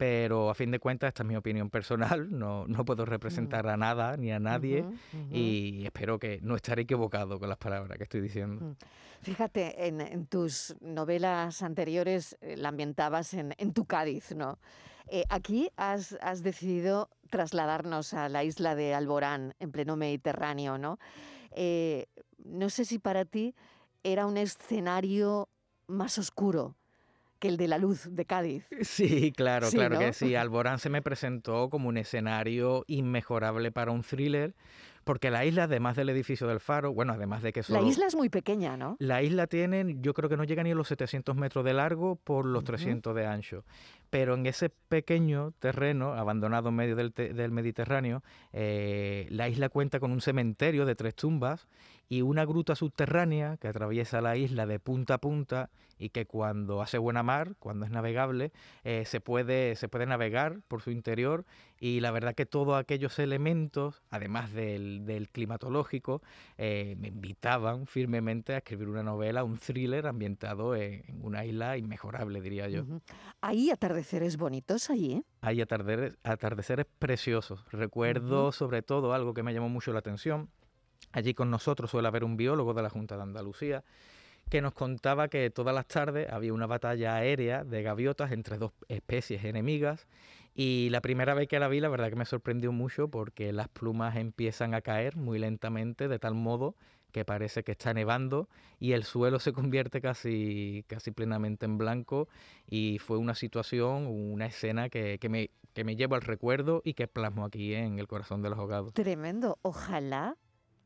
pero 0.02 0.50
a 0.50 0.56
fin 0.56 0.72
de 0.72 0.80
cuentas 0.80 1.10
esta 1.10 1.22
es 1.22 1.28
mi 1.28 1.36
opinión 1.36 1.70
personal, 1.70 2.28
no, 2.36 2.66
no 2.66 2.86
puedo 2.86 3.06
representar 3.06 3.68
a 3.68 3.78
nada 3.78 4.18
ni 4.18 4.32
a 4.32 4.40
nadie 4.40 4.84
y 5.32 5.86
espero 5.86 6.18
que 6.18 6.40
no 6.42 6.56
estaré 6.56 6.82
equivocado 6.82 7.40
con 7.40 7.48
las 7.48 7.60
palabras 7.60 8.00
que 8.00 8.06
estoy 8.06 8.22
diciendo. 8.22 8.66
Mm. 8.66 8.76
Fíjate, 9.22 9.86
en, 9.86 10.26
tus 10.26 10.76
novelas 10.82 11.62
anteriores 11.62 12.36
eh, 12.42 12.58
la 12.58 12.70
ambientabas 12.70 13.36
en, 13.36 13.54
en 13.60 13.74
tu 13.74 13.86
Cádiz, 13.86 14.34
¿no? 14.36 14.58
Eh, 15.06 15.24
aquí 15.30 15.70
has, 15.76 16.18
has, 16.20 16.42
decidido 16.42 17.08
trasladarnos 17.30 18.16
a 18.16 18.28
la 18.28 18.44
isla 18.44 18.74
de 18.74 18.96
Alborán, 18.96 19.54
en 19.60 19.72
pleno 19.72 19.98
Mediterráneo, 19.98 20.80
¿no? 20.80 20.98
Eh, 21.52 22.08
no 22.44 22.72
sé 22.72 22.86
si 22.86 22.98
para 22.98 23.24
ti 23.24 23.54
era 24.02 24.26
un 24.26 24.38
escenario 24.38 25.48
más 25.86 26.18
oscuro 26.18 26.76
que 27.42 27.48
el 27.48 27.58
de 27.58 27.68
la 27.68 27.80
luz 27.80 28.08
de 28.12 28.24
Cádiz. 28.26 28.68
Sí, 28.82 29.34
claro, 29.36 29.68
claro 29.72 29.98
que 29.98 30.14
sí. 30.14 30.36
Alborán 30.36 30.78
se 30.78 30.90
me 30.90 31.02
presentó 31.02 31.70
como 31.70 31.90
un 31.90 31.98
escenario 31.98 32.86
inmejorable 32.86 33.72
para 33.72 33.92
un 33.92 34.04
thriller, 34.04 34.54
porque 35.04 35.32
la 35.32 35.44
isla, 35.44 35.64
además 35.64 35.96
del 35.96 36.10
edificio 36.10 36.48
del 36.48 36.60
faro, 36.60 36.94
bueno, 36.94 37.14
además 37.14 37.42
de 37.42 37.52
que 37.52 37.64
La 37.70 37.82
isla 37.82 38.06
es 38.06 38.16
muy 38.16 38.30
pequeña, 38.30 38.78
¿no? 38.78 38.96
La 39.00 39.24
isla 39.24 39.48
tiene, 39.48 39.98
yo 40.02 40.14
creo 40.14 40.30
que 40.30 40.38
no 40.38 40.44
llega 40.44 40.62
ni 40.62 40.70
a 40.70 40.76
los 40.76 40.88
700 40.88 41.36
metros 41.36 41.66
de 41.66 41.74
largo 41.74 42.16
por 42.16 42.46
los 42.46 42.64
300 42.64 43.16
de 43.16 43.26
ancho 43.26 43.66
pero 44.12 44.36
en 44.36 44.46
ese 44.46 44.70
pequeño 44.70 45.54
terreno 45.60 46.14
abandonado 46.14 46.70
en 46.70 46.76
medio 46.76 46.96
del, 46.98 47.52
Mediterráneo, 47.52 48.22
eh, 48.52 49.26
la 49.30 49.48
isla 49.48 49.70
cuenta 49.70 50.02
con 50.02 50.12
un 50.12 50.20
cementerio 50.22 50.86
de 50.86 50.96
tres 50.96 51.16
tumbas 51.16 51.68
y 52.10 52.22
una 52.22 52.44
gruta 52.44 52.76
subterránea 52.76 53.56
que 53.56 53.70
atraviesa 53.70 54.20
la 54.20 54.36
isla 54.36 54.66
de 54.66 54.80
punta 54.80 55.14
a 55.14 55.18
punta 55.20 55.70
y 55.98 56.10
que 56.10 56.26
cuando 56.26 56.82
hace 56.82 56.98
buena 56.98 57.24
mar, 57.24 57.56
cuando 57.58 57.86
es 57.86 57.92
navegable, 57.92 58.52
eh, 58.84 59.06
se, 59.06 59.22
puede, 59.22 59.78
se 59.78 59.88
puede 59.88 60.08
navegar 60.08 60.60
por 60.68 60.82
su 60.82 60.92
interior 60.92 61.46
y 61.80 62.02
la 62.02 62.12
verdad 62.12 62.36
que 62.36 62.46
todos 62.46 62.78
aquellos 62.78 63.18
elementos, 63.18 64.04
además 64.10 64.52
del, 64.52 65.30
climatológico, 65.32 66.22
eh, 66.58 66.96
me 67.00 67.08
invitaban 67.08 67.88
firmemente 67.88 68.56
a 68.56 68.58
escribir 68.58 68.90
una 68.90 69.04
novela, 69.04 69.44
un 69.44 69.58
thriller 69.58 70.06
ambientado 70.06 70.76
en, 70.76 71.04
una 71.22 71.46
isla 71.46 71.78
inmejorable, 71.78 72.42
diría 72.42 72.68
yo. 72.68 72.84
Ahí 73.40 73.70
atardeceres 74.02 74.38
bonitos 74.38 74.90
allí. 74.90 75.24
Hay 75.42 75.62
atardeceres, 75.62 76.86
preciosos. 76.98 77.64
Recuerdo 77.72 78.52
sobre 78.52 78.82
todo 78.82 79.14
algo 79.14 79.34
que 79.36 79.44
me 79.44 79.54
llamó 79.54 79.70
mucho 79.70 79.94
la 79.94 80.00
atención. 80.00 80.50
Allí 81.12 81.36
con 81.36 81.52
nosotros 81.52 81.92
suele 81.92 82.08
haber 82.08 82.24
un 82.24 82.36
biólogo 82.36 82.74
de 82.74 82.82
la 82.82 82.90
Junta 82.90 83.16
de 83.16 83.24
Andalucía 83.24 83.84
que 84.50 84.62
nos 84.62 84.74
contaba 84.74 85.28
que 85.28 85.50
todas 85.52 85.76
las 85.76 85.88
tardes 85.88 86.32
había 86.32 86.54
una 86.54 86.66
batalla 86.66 87.16
aérea 87.16 87.64
de 87.64 87.84
gaviotas 87.84 88.32
entre 88.32 88.58
dos 88.58 88.72
especies 88.88 89.46
enemigas 89.46 90.08
y 90.54 90.90
la 90.90 91.02
primera 91.02 91.34
vez 91.34 91.48
que 91.48 91.60
la 91.60 91.68
vi 91.68 91.80
la 91.80 91.90
verdad 91.90 92.10
que 92.10 92.16
me 92.16 92.26
sorprendió 92.26 92.72
mucho 92.72 93.08
porque 93.08 93.54
las 93.54 93.70
plumas 93.70 94.16
empiezan 94.16 94.74
a 94.74 94.82
caer 94.82 95.16
muy 95.16 95.40
lentamente 95.40 96.08
de 96.08 96.20
tal 96.20 96.34
modo 96.34 96.76
que 97.12 97.26
parece 97.26 97.64
que 97.64 97.74
está 97.74 97.94
nevando 97.94 98.50
y 98.80 98.94
el 98.94 99.04
suelo 99.04 99.40
se 99.40 99.54
convierte 99.54 100.02
casi, 100.02 100.84
casi 100.88 101.12
plenamente 101.12 101.66
en 101.66 101.78
blanco 101.78 102.28
y 102.68 103.00
fue 103.00 103.18
una 103.18 103.36
situación, 103.36 104.08
una 104.08 104.48
escena 104.48 104.90
que, 104.90 105.20
me, 105.30 105.52
que 105.74 105.84
me 105.84 105.96
llevo 105.96 106.16
al 106.16 106.22
recuerdo 106.22 106.82
y 106.84 106.94
que 106.94 107.08
plasmo 107.08 107.46
aquí 107.46 107.74
en 107.74 108.00
el 108.00 108.08
corazón 108.08 108.42
de 108.42 108.50
los 108.50 108.60
ahogados. 108.60 108.94
Tremendo. 108.94 109.60
Ojalá 109.62 110.38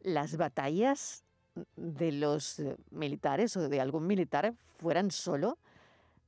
las 0.02 0.38
batallas 0.38 1.24
de 1.76 2.12
los 2.12 2.60
eh, 2.60 2.76
militares 2.92 3.56
o 3.58 3.70
de 3.70 3.80
algún 3.80 4.08
militar 4.08 4.54
fueran 4.78 5.10
solo 5.12 5.58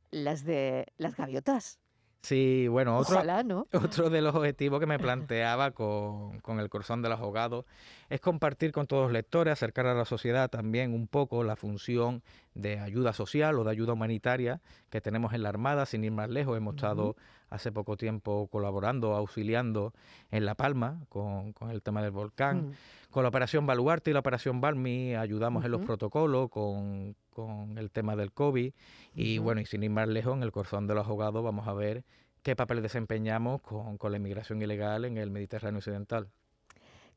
las 0.09 0.45
de 0.45 0.85
las 0.97 1.15
gaviotas. 1.15 1.79
Sí, 2.27 2.67
bueno, 2.67 2.97
otro, 2.97 3.21
otro 3.73 4.09
de 4.09 4.21
los 4.21 4.35
objetivos 4.35 4.81
que 4.81 4.85
me 4.85 4.99
planteaba 4.99 5.71
con, 5.71 6.41
con, 6.41 6.59
el 6.59 6.67
corazón 6.67 7.01
de 7.01 7.07
los 7.07 7.21
ahogados 7.21 7.63
es 8.09 8.19
compartir 8.19 8.73
con 8.73 8.85
todos 8.85 9.03
los 9.03 9.13
lectores, 9.13 9.53
acercar 9.53 9.85
a 9.85 9.93
la 9.93 10.03
sociedad 10.03 10.49
también 10.49 10.93
un 10.93 11.07
poco 11.07 11.45
la 11.45 11.55
función 11.55 12.23
de 12.53 12.79
ayuda 12.79 13.13
social 13.13 13.57
o 13.57 13.63
de 13.63 13.71
ayuda 13.71 13.93
humanitaria 13.93 14.59
que 14.89 14.99
tenemos 14.99 15.31
en 15.31 15.43
la 15.43 15.47
Armada, 15.47 15.85
sin 15.85 16.03
ir 16.03 16.11
más 16.11 16.29
lejos. 16.29 16.57
Hemos 16.57 16.75
estado 16.75 17.15
hace 17.49 17.71
poco 17.71 17.97
tiempo 17.97 18.47
colaborando, 18.51 19.13
auxiliando 19.15 19.93
en 20.31 20.45
La 20.45 20.55
Palma 20.55 20.99
con, 21.09 21.53
con 21.53 21.71
el 21.71 21.81
tema 21.81 22.01
del 22.01 22.11
volcán. 22.11 22.69
Mm. 22.69 22.73
Con 23.11 23.23
la 23.23 23.29
operación 23.29 23.65
Baluarte 23.65 24.11
y 24.11 24.13
la 24.13 24.19
operación 24.19 24.61
Balmi 24.61 25.15
ayudamos 25.15 25.63
en 25.65 25.71
los 25.71 25.81
protocolos 25.81 26.49
con, 26.49 27.15
con, 27.29 27.77
el 27.77 27.89
tema 27.89 28.15
del 28.15 28.31
COVID. 28.31 28.73
Y 29.15 29.37
bueno, 29.37 29.61
y 29.61 29.65
sin 29.65 29.83
ir 29.83 29.89
más 29.89 30.07
lejos, 30.07 30.35
en 30.35 30.43
el 30.43 30.51
corazón 30.51 30.87
de 30.87 30.95
los 30.95 31.07
ahogados 31.07 31.43
vamos 31.43 31.67
a 31.67 31.73
ver 31.73 32.03
qué 32.43 32.55
papel 32.55 32.81
desempeñamos 32.81 33.61
con, 33.61 33.97
con 33.97 34.11
la 34.11 34.17
inmigración 34.17 34.61
ilegal 34.61 35.05
en 35.05 35.17
el 35.17 35.31
Mediterráneo 35.31 35.79
Occidental. 35.79 36.29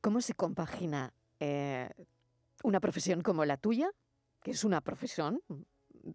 ¿Cómo 0.00 0.20
se 0.20 0.34
compagina 0.34 1.12
eh, 1.40 1.90
una 2.62 2.80
profesión 2.80 3.22
como 3.22 3.44
la 3.44 3.56
tuya, 3.56 3.90
que 4.42 4.52
es 4.52 4.64
una 4.64 4.80
profesión 4.80 5.42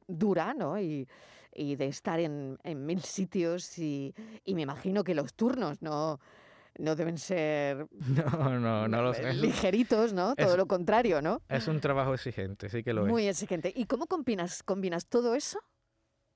dura, 0.07 0.53
¿no? 0.53 0.79
Y, 0.79 1.07
de 1.55 1.87
estar 1.87 2.19
en, 2.19 2.57
mil 2.85 3.01
sitios 3.03 3.77
y, 3.79 4.13
me 4.45 4.61
imagino 4.61 5.03
que 5.03 5.15
los 5.15 5.33
turnos 5.33 5.81
no, 5.81 6.19
no 6.77 6.95
deben 6.95 7.17
ser 7.17 7.87
no, 7.91 8.59
no, 8.59 8.87
no 8.87 9.13
eh, 9.13 9.33
ligeritos, 9.35 10.13
¿no? 10.13 10.35
Todo 10.35 10.57
lo 10.57 10.67
contrario, 10.67 11.21
¿no? 11.21 11.41
Es 11.49 11.67
un 11.67 11.79
trabajo 11.79 12.13
exigente, 12.13 12.69
sí 12.69 12.83
que 12.83 12.93
lo 12.93 13.05
es. 13.05 13.11
Muy 13.11 13.27
exigente. 13.27 13.71
¿Y 13.75 13.85
cómo 13.85 14.07
combinas, 14.07 14.63
combinas 14.63 15.07
todo 15.07 15.35
eso 15.35 15.59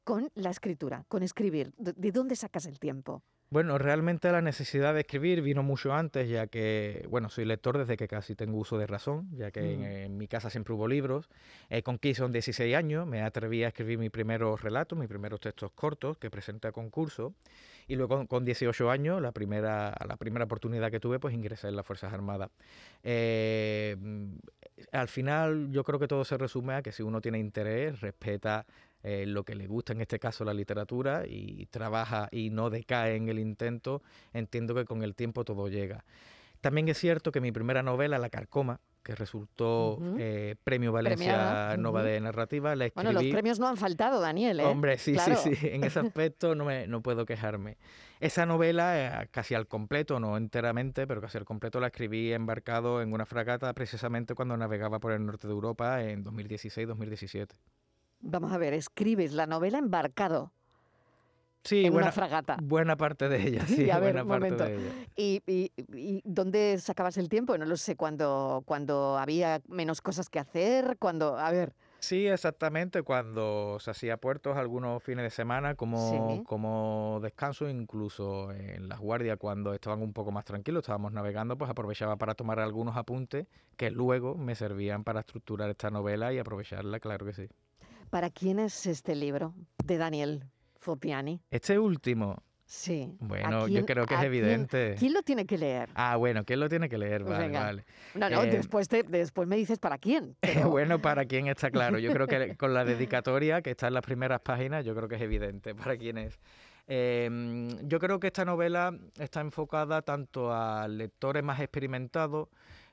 con 0.04 0.32
la 0.36 0.50
escritura, 0.50 1.06
con 1.08 1.24
escribir? 1.24 1.74
¿De 1.78 2.12
dónde 2.12 2.36
sacas 2.36 2.66
el 2.66 2.80
tiempo? 2.80 3.24
Bueno, 3.52 3.80
realmente 3.80 4.32
la 4.32 4.42
necesidad 4.42 4.94
de 4.94 5.00
escribir 5.00 5.42
vino 5.42 5.64
mucho 5.64 5.92
antes, 5.92 6.30
ya 6.30 6.46
que, 6.46 7.08
bueno, 7.10 7.30
soy 7.30 7.46
lector 7.46 7.80
desde 7.80 7.98
que 7.98 8.08
casi 8.08 8.36
tengo 8.36 8.60
uso 8.60 8.78
de 8.78 8.86
razón, 8.86 9.28
ya 9.36 9.50
que 9.50 9.74
en, 9.74 10.14
mm. 10.14 10.18
mi 10.18 10.28
casa 10.28 10.52
siempre 10.52 10.76
hubo 10.76 10.88
libros. 10.88 11.30
Eh, 11.72 11.82
con 11.82 11.98
15 11.98 12.24
o 12.26 12.30
16 12.30 12.76
años 12.76 13.08
me 13.08 13.24
atreví 13.24 13.64
a 13.64 13.70
escribir 13.70 13.98
mis 13.98 14.12
primeros 14.12 14.62
relatos, 14.62 15.00
mis 15.00 15.08
primeros 15.08 15.40
textos 15.40 15.72
cortos 15.72 16.20
que 16.20 16.30
presenté 16.30 16.68
a 16.68 16.72
concurso. 16.72 17.34
Y 17.88 17.96
luego 17.96 18.28
con 18.28 18.46
18 18.46 18.92
años, 18.92 19.20
la 19.20 19.32
primera, 19.32 19.98
la 20.08 20.16
primera 20.16 20.46
oportunidad 20.46 20.92
que 20.92 21.00
tuve, 21.00 21.18
pues 21.20 21.34
ingresé 21.34 21.70
en 21.70 21.76
las 21.76 21.88
Fuerzas 21.88 22.14
Armadas. 22.14 22.52
Eh, 23.04 23.98
al 24.92 25.08
final 25.08 25.72
yo 25.72 25.84
creo 25.84 25.98
que 25.98 26.08
todo 26.08 26.24
se 26.24 26.38
resume 26.38 26.76
a 26.76 26.82
que 26.84 26.92
si 26.92 27.02
uno 27.02 27.20
tiene 27.20 27.40
interés, 27.40 28.00
respeta 28.02 28.68
eh, 29.04 29.26
lo 29.26 29.44
que 29.44 29.56
le 29.56 29.68
gusta, 29.68 29.94
en 29.94 30.02
este 30.02 30.20
caso 30.20 30.44
la 30.44 30.54
literatura, 30.54 31.24
y 31.28 31.66
trabaja 31.68 32.28
y 32.32 32.50
no 32.50 32.70
decae 32.70 33.16
en 33.16 33.30
el 33.30 33.40
intento, 33.40 34.02
entiendo 34.34 34.76
que 34.76 34.86
con 34.86 35.04
el 35.04 35.16
tiempo 35.16 35.46
todo 35.46 35.68
llega. 35.68 36.04
También 36.62 36.90
es 36.90 36.98
cierto 36.98 37.32
que 37.32 37.40
mi 37.40 37.52
primera 37.52 37.84
novela, 37.84 38.18
La 38.18 38.30
Carcoma, 38.30 38.82
que 39.02 39.16
resultó 39.16 39.98
eh, 40.18 40.56
Premio 40.64 40.92
Valencia 40.92 41.78
Nova 41.78 42.04
de 42.04 42.20
Narrativa, 42.20 42.76
la 42.76 42.88
escribí... 42.88 43.06
Bueno, 43.06 43.22
los 43.22 43.32
premios 43.32 43.58
no 43.58 43.68
han 43.68 43.78
faltado, 43.78 44.20
Daniel, 44.20 44.60
¿eh? 44.60 44.66
Hombre, 44.66 44.98
sí, 44.98 45.16
sí, 45.18 45.32
sí, 45.36 45.68
en 45.68 45.86
ese 45.86 46.00
aspecto 46.00 46.54
no, 46.54 46.66
me, 46.66 46.86
no 46.86 47.02
puedo 47.02 47.26
quejarme. 47.26 47.78
Esa 48.20 48.46
novela, 48.46 49.28
casi 49.32 49.56
al 49.56 49.68
completo, 49.68 50.20
no 50.20 50.36
enteramente, 50.36 51.08
pero 51.08 51.22
casi 51.22 51.38
al 51.38 51.46
completo 51.46 51.80
la 51.80 51.88
escribí 51.88 52.34
embarcado 52.34 53.02
en 53.02 53.14
una 53.14 53.26
fragata 53.26 53.74
precisamente 53.74 54.36
cuando 54.36 54.58
navegaba 54.58 55.00
por 55.00 55.14
el 55.14 55.26
norte 55.26 55.48
de 55.48 55.54
Europa 55.54 56.04
en 56.04 56.26
2016-2017. 56.26 57.52
Vamos 58.22 58.52
a 58.52 58.58
ver, 58.58 58.74
escribes 58.74 59.34
la 59.34 59.48
novela 59.48 59.78
embarcado. 59.78 60.52
Sí, 61.64 61.86
en 61.86 61.94
buena, 61.94 62.08
una 62.08 62.12
fragata. 62.12 62.58
Buena 62.62 62.98
parte 62.98 63.30
de 63.30 63.42
ella, 63.48 63.66
sí, 63.68 63.86
buena 63.86 64.26
parte 64.26 64.56
de 64.56 64.76
ella. 64.76 64.94
¿Y, 65.16 65.42
y, 65.46 66.22
dónde 66.24 66.78
sacabas 66.80 67.18
el 67.18 67.30
tiempo? 67.30 67.58
No 67.58 67.66
lo 67.66 67.78
sé, 67.78 67.96
cuando, 67.96 68.64
cuando 68.66 69.18
había 69.18 69.62
menos 69.68 70.02
cosas 70.02 70.30
que 70.30 70.40
hacer, 70.40 70.98
cuando, 70.98 71.38
a 71.38 71.52
ver. 71.52 71.74
Sí, 72.00 72.28
exactamente, 72.28 73.04
cuando 73.04 73.78
se 73.82 73.92
hacía 73.92 74.16
puertos 74.16 74.56
algunos 74.56 75.04
fines 75.04 75.24
de 75.24 75.32
semana 75.32 75.76
como, 75.76 76.42
como 76.46 77.20
descanso, 77.22 77.68
incluso 77.68 78.54
en 78.54 78.88
las 78.88 79.00
guardias 79.00 79.38
cuando 79.38 79.74
estaban 79.74 80.02
un 80.02 80.14
poco 80.14 80.32
más 80.32 80.46
tranquilos, 80.46 80.84
estábamos 80.84 81.12
navegando, 81.12 81.58
pues 81.58 81.70
aprovechaba 81.70 82.16
para 82.16 82.36
tomar 82.36 82.62
algunos 82.62 82.96
apuntes 82.96 83.48
que 83.76 83.92
luego 83.92 84.36
me 84.36 84.56
servían 84.56 85.04
para 85.04 85.20
estructurar 85.20 85.70
esta 85.70 85.90
novela 85.90 86.32
y 86.32 86.40
aprovecharla, 86.40 87.02
claro 87.02 87.26
que 87.26 87.34
sí. 87.34 87.50
¿Para 88.10 88.32
quién 88.32 88.60
es 88.60 88.88
este 88.88 89.16
libro 89.16 89.54
de 89.84 89.98
Daniel 89.98 90.44
Fopiani? 90.80 91.42
Este 91.52 91.78
último. 91.78 92.42
Sí. 92.66 93.16
Bueno, 93.20 93.68
yo 93.68 93.86
creo 93.86 94.06
que 94.06 94.14
es 94.16 94.22
evidente. 94.22 94.96
Quién, 94.98 95.14
lo 95.14 95.24
tiene 95.24 95.46
que 95.46 95.58
leer? 95.58 95.90
Ah, 95.96 96.16
bueno, 96.18 96.44
¿quién 96.44 96.60
lo 96.60 96.70
tiene 96.70 96.88
que 96.88 97.00
leer? 97.00 97.24
Pues 97.24 97.38
vale, 97.38 97.52
vale. 97.52 97.86
No, 98.14 98.30
no, 98.30 98.44
eh, 98.44 98.52
después, 98.52 98.88
después 98.88 99.48
me 99.48 99.56
dices 99.58 99.80
para 99.80 99.98
quién. 99.98 100.36
bueno, 100.68 101.00
para 101.02 101.26
quién 101.26 101.48
está 101.48 101.72
claro. 101.72 101.98
Yo 101.98 102.14
creo 102.14 102.28
que 102.28 102.56
con 102.58 102.74
la 102.74 102.86
dedicatoria 102.86 103.62
que 103.62 103.72
está 103.72 103.88
en 103.88 103.96
las 103.96 104.04
primeras 104.04 104.42
páginas, 104.42 104.86
yo 104.86 104.96
creo 104.96 105.08
que 105.08 105.16
es 105.16 105.22
evidente 105.22 105.74
para 105.74 105.98
quién 105.98 106.20
es. 106.20 106.40
Em, 106.88 107.70
yo 107.88 108.00
creo 108.00 108.20
que 108.20 108.28
esta 108.28 108.46
novela 108.46 108.96
está 109.20 109.42
enfocada 109.42 110.02
tanto 110.02 110.52
a 110.52 110.88
lectores 110.88 111.44
más 111.44 111.60
experimentados 111.60 112.50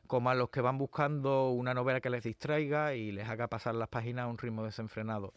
como 0.06 0.30
a 0.30 0.34
los 0.34 0.50
que 0.50 0.60
van 0.60 0.78
buscando 0.78 1.50
una 1.50 1.74
novela 1.74 2.00
que 2.00 2.10
les 2.10 2.24
distraiga 2.24 2.94
y 2.94 3.12
les 3.12 3.28
haga 3.28 3.48
pasar 3.48 3.74
las 3.74 3.88
páginas 3.88 4.24
a 4.24 4.28
un 4.28 4.38
ritmo 4.38 4.64
desenfrenado. 4.64 5.32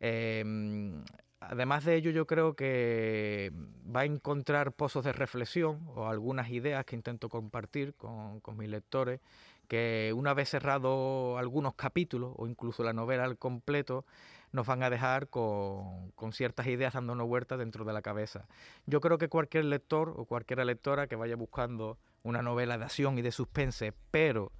Em, 0.00 1.02
además 1.40 1.84
de 1.84 1.96
ello, 1.96 2.10
yo 2.10 2.26
creo 2.26 2.54
que 2.54 3.52
va 3.94 4.00
a 4.00 4.04
encontrar 4.04 4.72
pozos 4.72 5.04
de 5.04 5.12
reflexión 5.12 5.80
o 5.94 6.08
algunas 6.08 6.50
ideas 6.50 6.84
que 6.84 6.96
intento 6.96 7.28
compartir 7.28 7.94
con, 7.94 8.40
con 8.40 8.56
mis 8.56 8.68
lectores, 8.68 9.20
que 9.68 10.12
una 10.16 10.34
vez 10.34 10.48
cerrado 10.48 11.38
algunos 11.38 11.74
capítulos 11.74 12.32
o 12.36 12.46
incluso 12.46 12.82
la 12.82 12.92
novela 12.92 13.24
al 13.24 13.38
completo, 13.38 14.04
nos 14.52 14.66
van 14.66 14.82
a 14.82 14.90
dejar 14.90 15.28
con, 15.28 16.12
ciertas 16.32 16.66
ideas 16.66 16.94
dándonos 16.94 17.26
vueltas 17.26 17.58
dentro 17.58 17.84
de 17.84 17.92
la 17.92 18.02
cabeza. 18.02 18.46
Yo 18.86 19.00
creo 19.00 19.18
que 19.18 19.28
cualquier 19.28 19.64
lector 19.64 20.14
o 20.16 20.24
cualquier 20.24 20.64
lectora 20.64 21.06
que 21.06 21.16
vaya 21.16 21.36
buscando 21.36 21.98
una 22.22 22.42
novela 22.42 22.76
de 22.78 22.84
acción 22.84 23.18
y 23.18 23.22
de 23.22 23.32
suspense, 23.32 23.92
pero 24.10 24.52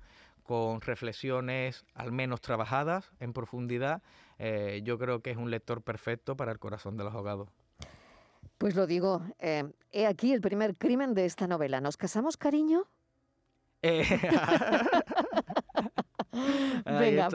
con 0.42 0.80
reflexiones 0.80 1.84
al 1.94 2.12
menos 2.12 2.40
trabajadas 2.40 3.12
en 3.20 3.32
profundidad, 3.32 4.02
eh, 4.38 4.80
yo 4.84 4.98
creo 4.98 5.20
que 5.20 5.30
es 5.30 5.36
un 5.36 5.50
lector 5.50 5.82
perfecto 5.82 6.36
para 6.36 6.52
el 6.52 6.58
corazón 6.58 6.96
de 6.96 7.04
los 7.04 7.14
ahogados. 7.14 7.48
Pues 8.58 8.74
lo 8.74 8.86
digo, 8.86 9.22
eh, 9.38 9.64
he 9.92 10.06
aquí 10.06 10.32
el 10.32 10.40
primer 10.40 10.76
crimen 10.76 11.14
de 11.14 11.24
esta 11.24 11.46
novela. 11.46 11.80
¿Nos 11.80 11.96
casamos, 11.96 12.36
cariño? 12.36 12.84
Eh, 13.82 14.04
Venga, 16.84 17.28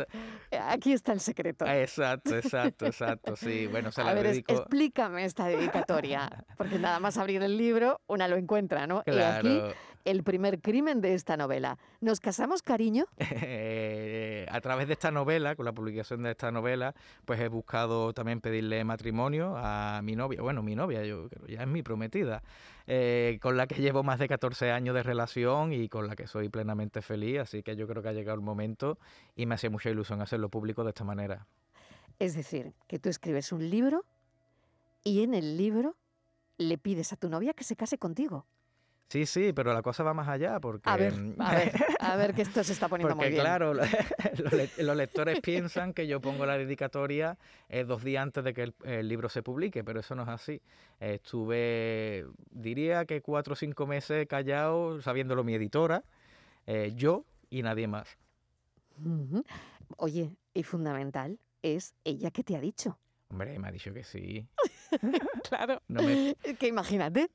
aquí 0.70 0.94
está 0.94 1.14
el 1.14 1.20
secreto. 1.20 1.66
Exacto, 1.66 2.36
exacto, 2.36 2.86
exacto. 2.86 3.36
Sí, 3.36 3.68
bueno, 3.68 3.92
se 3.92 4.04
la 4.04 4.12
A 4.12 4.14
ver, 4.14 4.28
dedico... 4.28 4.54
explícame 4.54 5.26
esta 5.26 5.48
dedicatoria, 5.48 6.46
porque 6.58 6.80
nada 6.80 7.00
más 7.00 7.18
abrir 7.18 7.42
el 7.44 7.58
libro, 7.58 8.02
una 8.08 8.28
lo 8.28 8.38
encuentra, 8.38 8.88
¿no? 8.88 9.04
Claro. 9.04 9.48
Y 9.48 9.58
aquí 9.58 9.76
el 10.06 10.24
primer 10.24 10.62
crimen 10.62 11.02
de 11.02 11.16
esta 11.16 11.36
novela. 11.36 11.78
¿Nos 12.00 12.20
casamos, 12.20 12.62
cariño? 12.62 13.06
Eh, 13.48 14.46
a 14.50 14.62
través 14.62 14.88
de 14.88 14.94
esta 14.94 15.12
novela, 15.12 15.56
con 15.56 15.66
la 15.66 15.74
publicación 15.74 16.24
de 16.24 16.32
esta 16.32 16.52
novela, 16.52 16.94
pues 17.26 17.40
he 17.40 17.48
buscado 17.48 18.14
también 18.14 18.42
pedirle 18.42 18.84
matrimonio 18.84 19.56
a 19.58 20.02
mi 20.04 20.16
novia, 20.16 20.42
bueno, 20.42 20.64
mi 20.64 20.76
novia, 20.76 21.04
yo 21.04 21.30
creo, 21.30 21.48
ya 21.48 21.62
es 21.62 21.68
mi 21.68 21.84
prometida, 21.84 22.44
eh, 22.88 23.40
con 23.42 23.58
la 23.58 23.68
que 23.68 23.76
llevo 23.82 24.04
más 24.04 24.20
de 24.20 24.28
14 24.28 24.72
años 24.72 24.96
de 24.96 25.04
relación 25.04 25.74
y 25.74 25.90
con 25.90 26.08
la 26.08 26.16
que 26.16 26.28
soy 26.28 26.50
plenamente 26.50 27.02
feliz, 27.02 27.40
así 27.40 27.64
que 27.64 27.76
yo 27.76 27.88
creo 27.88 28.02
que 28.02 28.10
ha 28.10 28.14
llegado 28.14 28.36
el 28.36 28.44
momento 28.44 28.98
y 29.36 29.46
me 29.46 29.56
hace 29.56 29.70
mucha 29.70 29.90
ilusión 29.90 30.22
hacerlo 30.22 30.50
público 30.50 30.84
de 30.84 30.90
esta 30.90 31.04
manera. 31.04 31.48
Es 32.20 32.36
decir, 32.36 32.74
que 32.88 33.00
tú 33.00 33.10
escribes 33.10 33.52
un 33.52 33.70
libro 33.70 34.06
y 35.04 35.24
en 35.24 35.34
el 35.34 35.58
libro 35.58 35.96
le 36.58 36.78
pides 36.78 37.12
a 37.14 37.18
tu 37.18 37.30
novia 37.30 37.54
que 37.54 37.64
se 37.64 37.76
case 37.76 37.98
contigo. 37.98 38.46
Sí, 39.08 39.26
sí, 39.28 39.54
pero 39.54 39.74
la 39.74 39.82
cosa 39.82 40.04
va 40.04 40.14
más 40.14 40.28
allá 40.28 40.60
porque... 40.60 40.90
A 40.90 40.98
ver, 40.98 41.14
a 41.38 41.56
ver, 41.56 41.72
a 42.00 42.16
ver 42.16 42.34
que 42.34 42.42
esto 42.42 42.64
se 42.64 42.74
está 42.74 42.88
poniendo 42.88 43.16
porque, 43.16 43.30
muy 43.30 43.34
bien. 43.34 43.44
claro, 43.44 43.74
los, 44.78 44.98
lectores 44.98 45.40
piensan 45.42 45.94
que 45.94 46.08
yo 46.08 46.20
pongo 46.20 46.46
la 46.46 46.58
dedicatoria 46.58 47.38
eh, 47.70 47.84
dos 47.84 48.04
días 48.04 48.24
antes 48.24 48.44
de 48.44 48.54
que 48.54 48.64
el, 48.64 48.76
el, 48.84 49.08
libro 49.08 49.30
se 49.30 49.44
publique, 49.44 49.84
pero 49.84 50.00
eso 50.00 50.16
no 50.16 50.24
es 50.24 50.30
así. 50.30 50.62
estuve, 51.00 52.26
diría 52.50 53.06
que 53.06 53.22
cuatro 53.22 53.54
o 53.54 53.56
cinco 53.56 53.86
meses 53.86 54.28
callado, 54.28 55.02
sabiéndolo 55.02 55.44
mi 55.44 55.54
editora, 55.54 56.04
eh, 56.66 56.92
yo 56.96 57.26
y 57.50 57.62
nadie 57.62 57.88
más. 57.88 58.18
Uh 58.98 59.28
-huh. 59.28 59.46
Oye, 59.98 60.36
y 60.54 60.64
fundamental, 60.64 61.40
es 61.62 61.94
ella 62.04 62.32
que 62.32 62.44
te 62.44 62.56
ha 62.56 62.60
dicho. 62.60 62.98
Hombre, 63.30 63.60
me 63.60 63.68
ha 63.68 63.72
dicho 63.72 63.94
que 63.94 64.04
sí. 64.04 64.48
claro. 65.50 65.82
No 65.88 66.04
me... 66.04 66.36
Que 66.58 66.68
imagínate, 66.68 67.30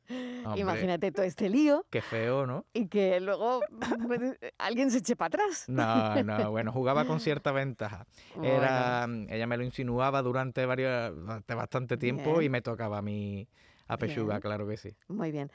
Hombre, 0.44 0.60
imagínate 0.60 1.12
todo 1.12 1.24
este 1.24 1.48
lío. 1.48 1.84
Qué 1.90 2.00
feo, 2.00 2.46
¿no? 2.46 2.66
Y 2.72 2.88
que 2.88 3.20
luego 3.20 3.60
pues, 4.06 4.38
alguien 4.58 4.90
se 4.90 4.98
eche 4.98 5.16
para 5.16 5.28
atrás. 5.28 5.64
No, 5.68 6.22
no, 6.22 6.50
bueno, 6.50 6.72
jugaba 6.72 7.04
con 7.04 7.20
cierta 7.20 7.52
ventaja. 7.52 8.06
Era. 8.42 9.06
Ella 9.28 9.46
me 9.46 9.56
lo 9.56 9.64
insinuaba 9.64 10.22
durante, 10.22 10.66
varios, 10.66 11.14
durante 11.14 11.54
bastante 11.54 11.96
tiempo 11.96 12.32
bien. 12.34 12.44
y 12.44 12.48
me 12.48 12.62
tocaba 12.62 12.98
a 12.98 13.02
mí 13.02 13.48
a 13.88 13.96
pechuga, 13.96 14.34
bien. 14.34 14.40
claro 14.40 14.68
que 14.68 14.76
sí. 14.76 14.96
Muy 15.08 15.30
bien. 15.30 15.50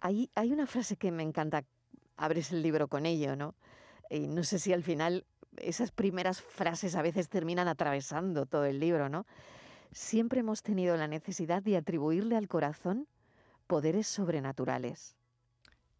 Hay, 0.00 0.30
hay 0.34 0.52
una 0.52 0.66
frase 0.66 0.96
que 0.96 1.10
me 1.10 1.22
encanta, 1.22 1.64
abres 2.16 2.52
el 2.52 2.62
libro 2.62 2.88
con 2.88 3.06
ello, 3.06 3.36
¿no? 3.36 3.54
Y 4.10 4.26
no 4.26 4.44
sé 4.44 4.58
si 4.58 4.72
al 4.72 4.82
final 4.82 5.24
esas 5.56 5.90
primeras 5.92 6.40
frases 6.40 6.96
a 6.96 7.02
veces 7.02 7.28
terminan 7.28 7.68
atravesando 7.68 8.46
todo 8.46 8.64
el 8.64 8.80
libro, 8.80 9.08
¿no? 9.08 9.26
Siempre 9.94 10.40
hemos 10.40 10.62
tenido 10.62 10.96
la 10.96 11.08
necesidad 11.08 11.62
de 11.62 11.76
atribuirle 11.76 12.36
al 12.36 12.48
corazón 12.48 13.06
poderes 13.66 14.06
sobrenaturales. 14.06 15.16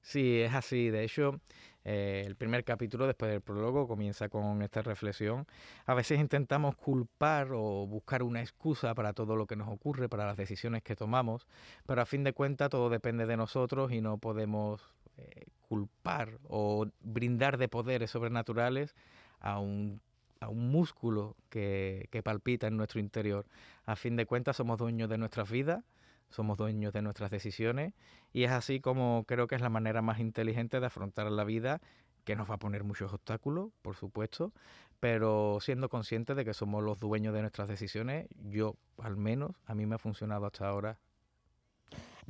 Sí, 0.03 0.41
es 0.41 0.53
así. 0.53 0.91
De 0.91 1.05
hecho, 1.05 1.41
eh, 1.85 2.25
el 2.27 2.37
primer 2.37 2.63
capítulo, 2.65 3.07
después 3.07 3.31
del 3.31 3.41
prólogo, 3.41 3.89
comienza 3.89 4.29
con 4.29 4.61
esta 4.61 4.83
reflexión. 4.83 5.47
A 5.87 5.95
veces 5.95 6.21
intentamos 6.21 6.77
culpar 6.77 7.53
o 7.53 7.87
buscar 7.87 8.23
una 8.23 8.43
excusa 8.43 8.95
para 8.95 9.15
todo 9.15 9.37
lo 9.37 9.47
que 9.47 9.57
nos 9.57 9.69
ocurre, 9.69 10.09
para 10.11 10.27
las 10.27 10.37
decisiones 10.37 10.83
que 10.83 10.97
tomamos, 10.97 11.47
pero 11.87 12.03
a 12.03 12.07
fin 12.07 12.23
de 12.23 12.35
cuentas 12.35 12.69
todo 12.69 12.91
depende 12.91 13.25
de 13.25 13.39
nosotros 13.39 13.93
y 13.93 14.03
no 14.03 14.19
podemos 14.19 14.93
eh, 15.17 15.47
culpar 15.69 16.39
o 16.49 16.87
brindar 17.01 17.57
de 17.57 17.69
poderes 17.69 18.11
sobrenaturales 18.11 18.95
a 19.41 19.59
un 19.59 20.03
un 20.49 20.71
músculo 20.71 21.37
que, 21.51 22.09
que, 22.11 22.23
palpita 22.23 22.67
en 22.67 22.77
nuestro 22.77 23.01
interior. 23.01 23.47
A 23.87 23.97
fin 23.97 24.17
de 24.17 24.27
cuentas 24.27 24.57
somos 24.57 24.79
dueños 24.79 25.09
de 25.09 25.19
nuestras 25.19 25.51
vidas, 25.51 25.85
somos 26.31 26.59
dueños 26.59 26.93
de 26.93 27.03
nuestras 27.03 27.31
decisiones 27.31 27.95
y 28.33 28.45
es 28.45 28.51
así 28.51 28.81
como 28.81 29.25
creo 29.27 29.47
que 29.47 29.55
es 29.55 29.61
la 29.61 29.69
manera 29.69 30.03
más 30.03 30.19
inteligente 30.19 30.81
de 30.81 30.87
afrontar 30.87 31.31
la 31.31 31.45
vida 31.45 31.81
que 32.25 32.37
nos 32.37 32.51
va 32.51 32.55
a 32.55 32.59
poner 32.59 32.85
muchos 32.85 33.13
obstáculos, 33.13 33.71
por 33.83 33.97
supuesto, 33.97 34.53
pero 34.99 35.59
siendo 35.61 35.89
conscientes 35.89 36.37
de 36.37 36.45
que 36.45 36.55
somos 36.55 36.83
los 36.83 36.99
dueños 36.99 37.35
de 37.35 37.43
nuestras 37.43 37.69
decisiones, 37.69 38.27
yo 38.51 38.77
al 38.99 39.17
menos, 39.17 39.53
a 39.67 39.75
mí 39.75 39.87
me 39.87 39.97
ha 39.97 39.99
funcionado 39.99 40.47
hasta 40.47 40.67
ahora. 40.67 40.99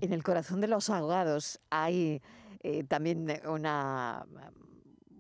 En 0.00 0.12
el 0.12 0.22
corazón 0.22 0.61
de 0.61 0.66
los 0.66 0.90
ahogados 0.90 1.61
hay 1.70 2.20
eh, 2.62 2.85
también 2.85 3.40
una 3.46 4.27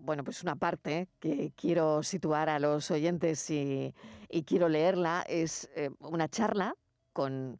bueno, 0.04 0.22
pues 0.22 0.42
una 0.42 0.56
parte 0.56 1.08
que 1.18 1.52
quiero 1.56 2.02
situar 2.02 2.48
a 2.48 2.58
los 2.58 2.90
oyentes 2.90 3.48
y, 3.50 3.94
y 4.28 4.42
quiero 4.42 4.68
leerla, 4.68 5.24
es 5.28 5.70
eh, 5.74 5.90
una 6.00 6.28
charla 6.28 6.76
con, 7.12 7.58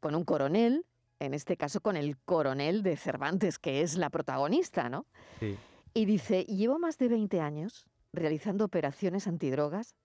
con, 0.00 0.14
un 0.14 0.24
coronel, 0.24 0.86
en 1.18 1.34
este 1.34 1.56
caso 1.56 1.80
con 1.80 1.96
el 1.96 2.16
coronel 2.18 2.82
de 2.82 2.96
Cervantes, 2.96 3.58
que 3.58 3.82
es 3.82 3.96
la 3.96 4.10
protagonista, 4.10 4.88
¿no? 4.88 5.06
Sí. 5.40 5.58
Y 5.92 6.04
dice, 6.04 6.44
llevo 6.44 6.78
más 6.78 6.98
de 6.98 7.08
20 7.08 7.40
años 7.40 7.86
realizando 8.12 8.64
operaciones 8.64 9.26
antidrogas 9.26 9.96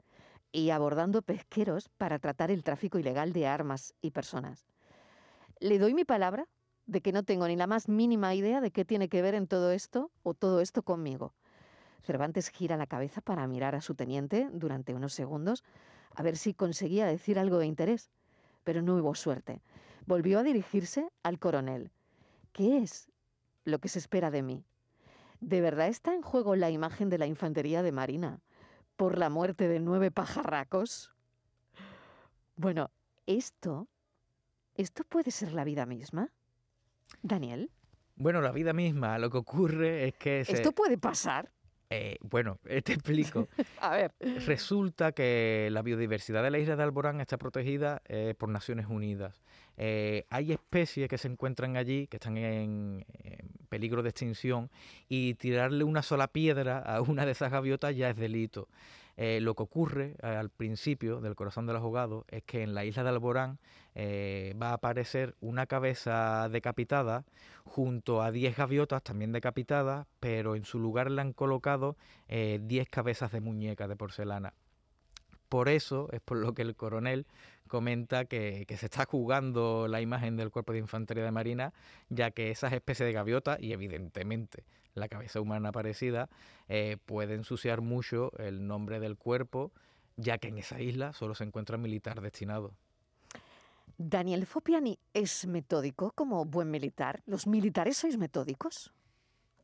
y 0.51 0.71
abordando 0.71 1.21
pesqueros 1.21 1.89
para 1.89 2.19
tratar 2.19 2.49
el 2.51 2.63
tráfico 2.63 2.97
ilegal 2.97 3.33
de 3.33 3.47
armas 3.47 3.93
y 4.01 4.11
personas. 4.11 4.65
Le 5.59 5.77
doy 5.77 5.93
mi 5.93 6.05
palabra 6.05 6.47
de 6.87 7.01
que 7.01 7.11
no 7.11 7.23
tengo 7.23 7.47
ni 7.47 7.55
la 7.55 7.67
más 7.67 7.87
mínima 7.87 8.33
idea 8.33 8.61
de 8.61 8.71
qué 8.71 8.85
tiene 8.85 9.09
que 9.09 9.21
ver 9.21 9.35
en 9.35 9.47
todo 9.47 9.71
esto 9.71 10.09
o 10.23 10.33
todo 10.33 10.61
esto 10.61 10.81
conmigo. 10.83 11.33
Cervantes 12.07 12.49
gira 12.49 12.77
la 12.77 12.87
cabeza 12.87 13.19
para 13.19 13.45
mirar 13.47 13.75
a 13.75 13.81
su 13.81 13.93
teniente 13.93 14.49
durante 14.53 14.93
unos 14.93 15.13
segundos 15.13 15.65
a 16.15 16.23
ver 16.23 16.37
si 16.37 16.53
conseguía 16.53 17.05
decir 17.05 17.37
algo 17.37 17.57
de 17.59 17.65
interés, 17.65 18.09
pero 18.63 18.81
no 18.81 18.95
hubo 18.95 19.13
suerte. 19.13 19.61
Volvió 20.05 20.39
a 20.39 20.43
dirigirse 20.43 21.09
al 21.21 21.37
coronel. 21.37 21.91
¿Qué 22.53 22.77
es 22.77 23.11
lo 23.65 23.79
que 23.79 23.89
se 23.89 23.99
espera 23.99 24.31
de 24.31 24.41
mí? 24.41 24.63
¿De 25.41 25.59
verdad 25.59 25.89
está 25.89 26.13
en 26.13 26.21
juego 26.21 26.55
la 26.55 26.71
imagen 26.71 27.09
de 27.09 27.17
la 27.17 27.27
infantería 27.27 27.83
de 27.83 27.91
Marina 27.91 28.39
por 28.95 29.17
la 29.17 29.29
muerte 29.29 29.67
de 29.67 29.81
nueve 29.81 30.09
pajarracos? 30.09 31.13
Bueno, 32.55 32.89
esto, 33.25 33.89
esto 34.75 35.03
puede 35.03 35.31
ser 35.31 35.51
la 35.51 35.65
vida 35.65 35.85
misma. 35.85 36.31
Daniel. 37.21 37.69
Bueno, 38.15 38.39
la 38.39 38.53
vida 38.53 38.71
misma, 38.71 39.19
lo 39.19 39.29
que 39.29 39.37
ocurre 39.39 40.07
es 40.07 40.15
que... 40.15 40.45
Se... 40.45 40.53
¿Esto 40.53 40.71
puede 40.71 40.97
pasar? 40.97 41.51
Eh, 41.89 42.17
bueno, 42.21 42.59
te 42.83 42.93
explico. 42.93 43.47
A 43.81 43.95
ver. 43.95 44.13
Resulta 44.45 45.11
que 45.11 45.69
la 45.71 45.81
biodiversidad 45.81 46.43
de 46.43 46.51
la 46.51 46.59
isla 46.59 46.75
de 46.75 46.83
Alborán 46.83 47.21
está 47.21 47.37
protegida 47.37 48.01
eh, 48.07 48.33
por 48.37 48.49
Naciones 48.49 48.87
Unidas. 48.87 49.41
Eh, 49.77 50.25
hay 50.29 50.51
especies 50.51 51.07
que 51.07 51.17
se 51.17 51.27
encuentran 51.27 51.77
allí 51.77 52.07
que 52.07 52.17
están 52.17 52.37
en, 52.37 53.05
en, 53.23 53.49
peligro 53.69 54.01
de 54.01 54.09
extinción 54.09 54.71
y 55.07 55.35
tirarle 55.35 55.83
una 55.83 56.01
sola 56.01 56.27
piedra 56.27 56.79
a 56.79 57.01
una 57.01 57.25
de 57.25 57.31
esas 57.33 57.51
gaviotas 57.51 57.95
ya 57.95 58.09
es 58.09 58.15
delito. 58.15 58.67
Eh, 59.19 59.39
lo 59.41 59.55
que 59.55 59.63
ocurre 59.63 60.15
eh, 60.21 60.27
al 60.27 60.51
principio 60.51 61.21
del 61.21 61.35
corazón 61.35 61.65
de 61.65 61.73
los 61.73 61.81
ahogados 61.81 62.23
es 62.27 62.43
que 62.43 62.61
en 62.61 62.75
la 62.75 62.85
isla 62.85 63.01
de 63.01 63.09
Alborán 63.09 63.57
eh, 63.95 64.55
va 64.61 64.69
a 64.69 64.73
aparecer 64.73 65.35
una 65.41 65.65
cabeza 65.65 66.47
decapitada 66.49 67.25
junto 67.65 68.21
a 68.21 68.31
10 68.31 68.55
gaviotas 68.55 69.01
también 69.01 69.31
decapitadas, 69.31 70.05
pero 70.19 70.55
en 70.55 70.65
su 70.65 70.79
lugar 70.79 71.09
le 71.09 71.21
han 71.21 71.33
colocado 71.33 71.97
10 72.29 72.89
cabezas 72.89 73.31
de 73.31 73.41
muñeca 73.41 73.87
de 73.87 73.95
porcelana. 73.95 74.53
Por 75.49 75.67
eso 75.67 76.09
es 76.11 76.21
por 76.21 76.37
lo 76.37 76.53
que 76.53 76.61
el 76.61 76.75
coronel 76.75 77.25
comenta 77.67 78.25
que, 78.25 78.65
se 78.77 78.85
está 78.85 79.05
jugando 79.05 79.87
la 79.87 80.01
imagen 80.01 80.37
del 80.37 80.51
cuerpo 80.51 80.73
de 80.73 80.79
infantería 80.79 81.23
de 81.23 81.31
Marina, 81.31 81.73
ya 82.09 82.31
que 82.31 82.51
esas 82.51 82.73
especies 82.73 83.07
de 83.07 83.13
gaviota, 83.13 83.57
y 83.59 83.73
evidentemente 83.73 84.63
la 84.97 85.07
cabeza 85.07 85.39
humana 85.39 85.71
parecida, 85.71 86.29
eh, 86.67 86.97
puede 87.05 87.35
ensuciar 87.35 87.81
mucho 87.81 88.31
el 88.37 88.67
nombre 88.67 88.99
del 88.99 89.17
cuerpo, 89.17 89.71
ya 90.15 90.37
que 90.37 90.47
en 90.47 90.57
esa 90.57 90.81
isla 90.81 91.13
solo 91.13 91.35
se 91.35 91.43
encuentra 91.43 91.77
militar 91.77 92.21
destinado. 92.21 92.73
Daniel 93.97 94.45
Fopiani 94.45 94.99
es 95.13 95.47
metódico 95.47 96.11
como 96.11 96.45
buen 96.45 96.69
militar. 96.69 97.23
¿Los 97.25 97.47
militares 97.47 97.97
sois 97.97 98.17
metódicos? 98.17 98.93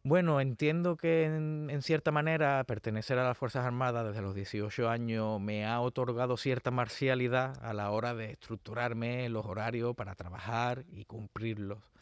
Bueno, 0.05 0.41
entiendo 0.41 0.97
que 0.97 1.23
en, 1.23 1.81
cierta 1.81 2.11
manera 2.11 2.61
pertenecer 2.65 3.17
a 3.19 3.23
las 3.23 3.37
Fuerzas 3.37 3.65
Armadas 3.65 4.05
desde 4.07 4.21
los 4.21 4.35
18 4.35 4.89
años 4.89 5.39
me 5.39 5.65
ha 5.65 5.79
otorgado 5.79 6.35
cierta 6.35 6.71
marcialidad 6.71 7.57
a 7.63 7.73
la 7.73 7.89
hora 7.89 8.13
de 8.13 8.31
estructurarme 8.31 9.29
los 9.29 9.45
horarios 9.45 9.95
para 9.95 10.15
trabajar 10.15 10.83
y 10.91 11.05
cumplirlos. 11.05 11.92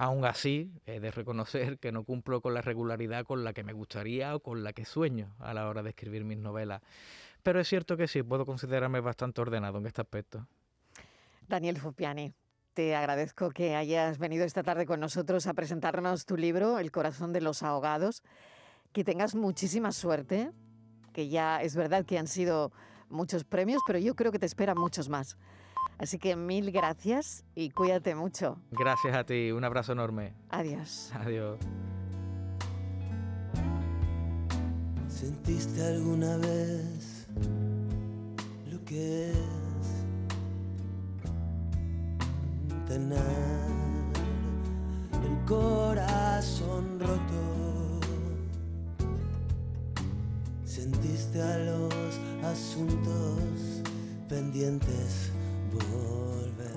Aún 0.00 0.24
así, 0.24 0.70
he 0.86 1.00
de 1.00 1.10
reconocer 1.10 1.80
que 1.80 1.90
no 1.90 2.04
cumplo 2.04 2.40
con 2.40 2.54
la 2.54 2.62
regularidad 2.62 3.24
con 3.24 3.42
la 3.42 3.52
que 3.52 3.64
me 3.64 3.72
gustaría 3.72 4.36
o 4.36 4.38
con 4.38 4.62
la 4.62 4.72
que 4.72 4.84
sueño 4.84 5.34
a 5.40 5.52
la 5.52 5.68
hora 5.68 5.82
de 5.82 5.90
escribir 5.90 6.24
mis 6.24 6.38
novelas. 6.38 6.82
Pero 7.42 7.58
es 7.58 7.66
cierto 7.66 7.96
que 7.96 8.06
sí, 8.06 8.22
puedo 8.22 8.46
considerarme 8.46 9.00
bastante 9.00 9.40
ordenado 9.40 9.78
en 9.78 9.86
este 9.86 10.00
aspecto. 10.00 10.46
Daniel 11.48 11.78
Fupiani, 11.78 12.32
te 12.74 12.94
agradezco 12.94 13.50
que 13.50 13.74
hayas 13.74 14.18
venido 14.18 14.44
esta 14.44 14.62
tarde 14.62 14.86
con 14.86 15.00
nosotros 15.00 15.48
a 15.48 15.54
presentarnos 15.54 16.26
tu 16.26 16.36
libro, 16.36 16.78
El 16.78 16.92
corazón 16.92 17.32
de 17.32 17.40
los 17.40 17.64
ahogados. 17.64 18.22
Que 18.92 19.02
tengas 19.02 19.34
muchísima 19.34 19.90
suerte, 19.90 20.52
que 21.12 21.28
ya 21.28 21.60
es 21.60 21.74
verdad 21.74 22.06
que 22.06 22.20
han 22.20 22.28
sido 22.28 22.70
muchos 23.08 23.42
premios, 23.42 23.82
pero 23.84 23.98
yo 23.98 24.14
creo 24.14 24.30
que 24.30 24.38
te 24.38 24.46
esperan 24.46 24.78
muchos 24.78 25.08
más. 25.08 25.36
Así 25.98 26.18
que 26.18 26.36
mil 26.36 26.70
gracias 26.70 27.44
y 27.54 27.70
cuídate 27.70 28.14
mucho. 28.14 28.58
Gracias 28.70 29.16
a 29.16 29.24
ti, 29.24 29.50
un 29.50 29.64
abrazo 29.64 29.92
enorme. 29.92 30.34
Adiós. 30.50 31.12
Adiós. 31.14 31.58
¿Sentiste 35.08 35.84
alguna 35.84 36.36
vez 36.36 37.26
lo 38.70 38.84
que 38.84 39.32
tener 42.88 43.18
el 45.12 45.44
corazón 45.44 46.98
roto. 46.98 48.00
Sentiste 50.64 51.42
a 51.42 51.58
los 51.58 51.94
asuntos 52.42 53.82
pendientes 54.28 55.32
volver. 55.90 56.74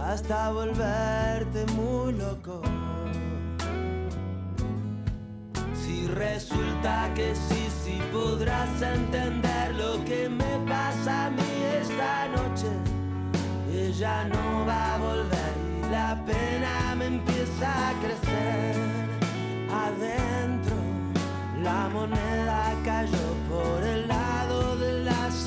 Hasta 0.00 0.50
volverte 0.52 1.66
muy 1.74 2.12
loco. 2.12 2.62
Si 5.74 6.06
resulta 6.08 7.12
que 7.14 7.34
sí, 7.34 7.68
sí 7.84 8.00
podrás 8.12 8.82
entender 8.82 9.74
lo 9.74 10.04
que 10.04 10.28
me 10.28 10.58
pasa 10.68 11.26
a 11.26 11.30
mí 11.30 11.42
esta 11.80 12.28
noche 12.28 12.68
ella 13.88 14.24
no 14.24 14.66
va 14.66 14.94
a 14.94 14.98
volver 14.98 15.52
y 15.78 15.90
la 15.90 16.22
pena 16.24 16.94
me 16.96 17.06
empieza 17.06 17.88
a 17.88 17.92
crecer 18.00 18.76
adentro. 19.72 20.76
La 21.62 21.88
moneda 21.88 22.74
cayó 22.84 23.27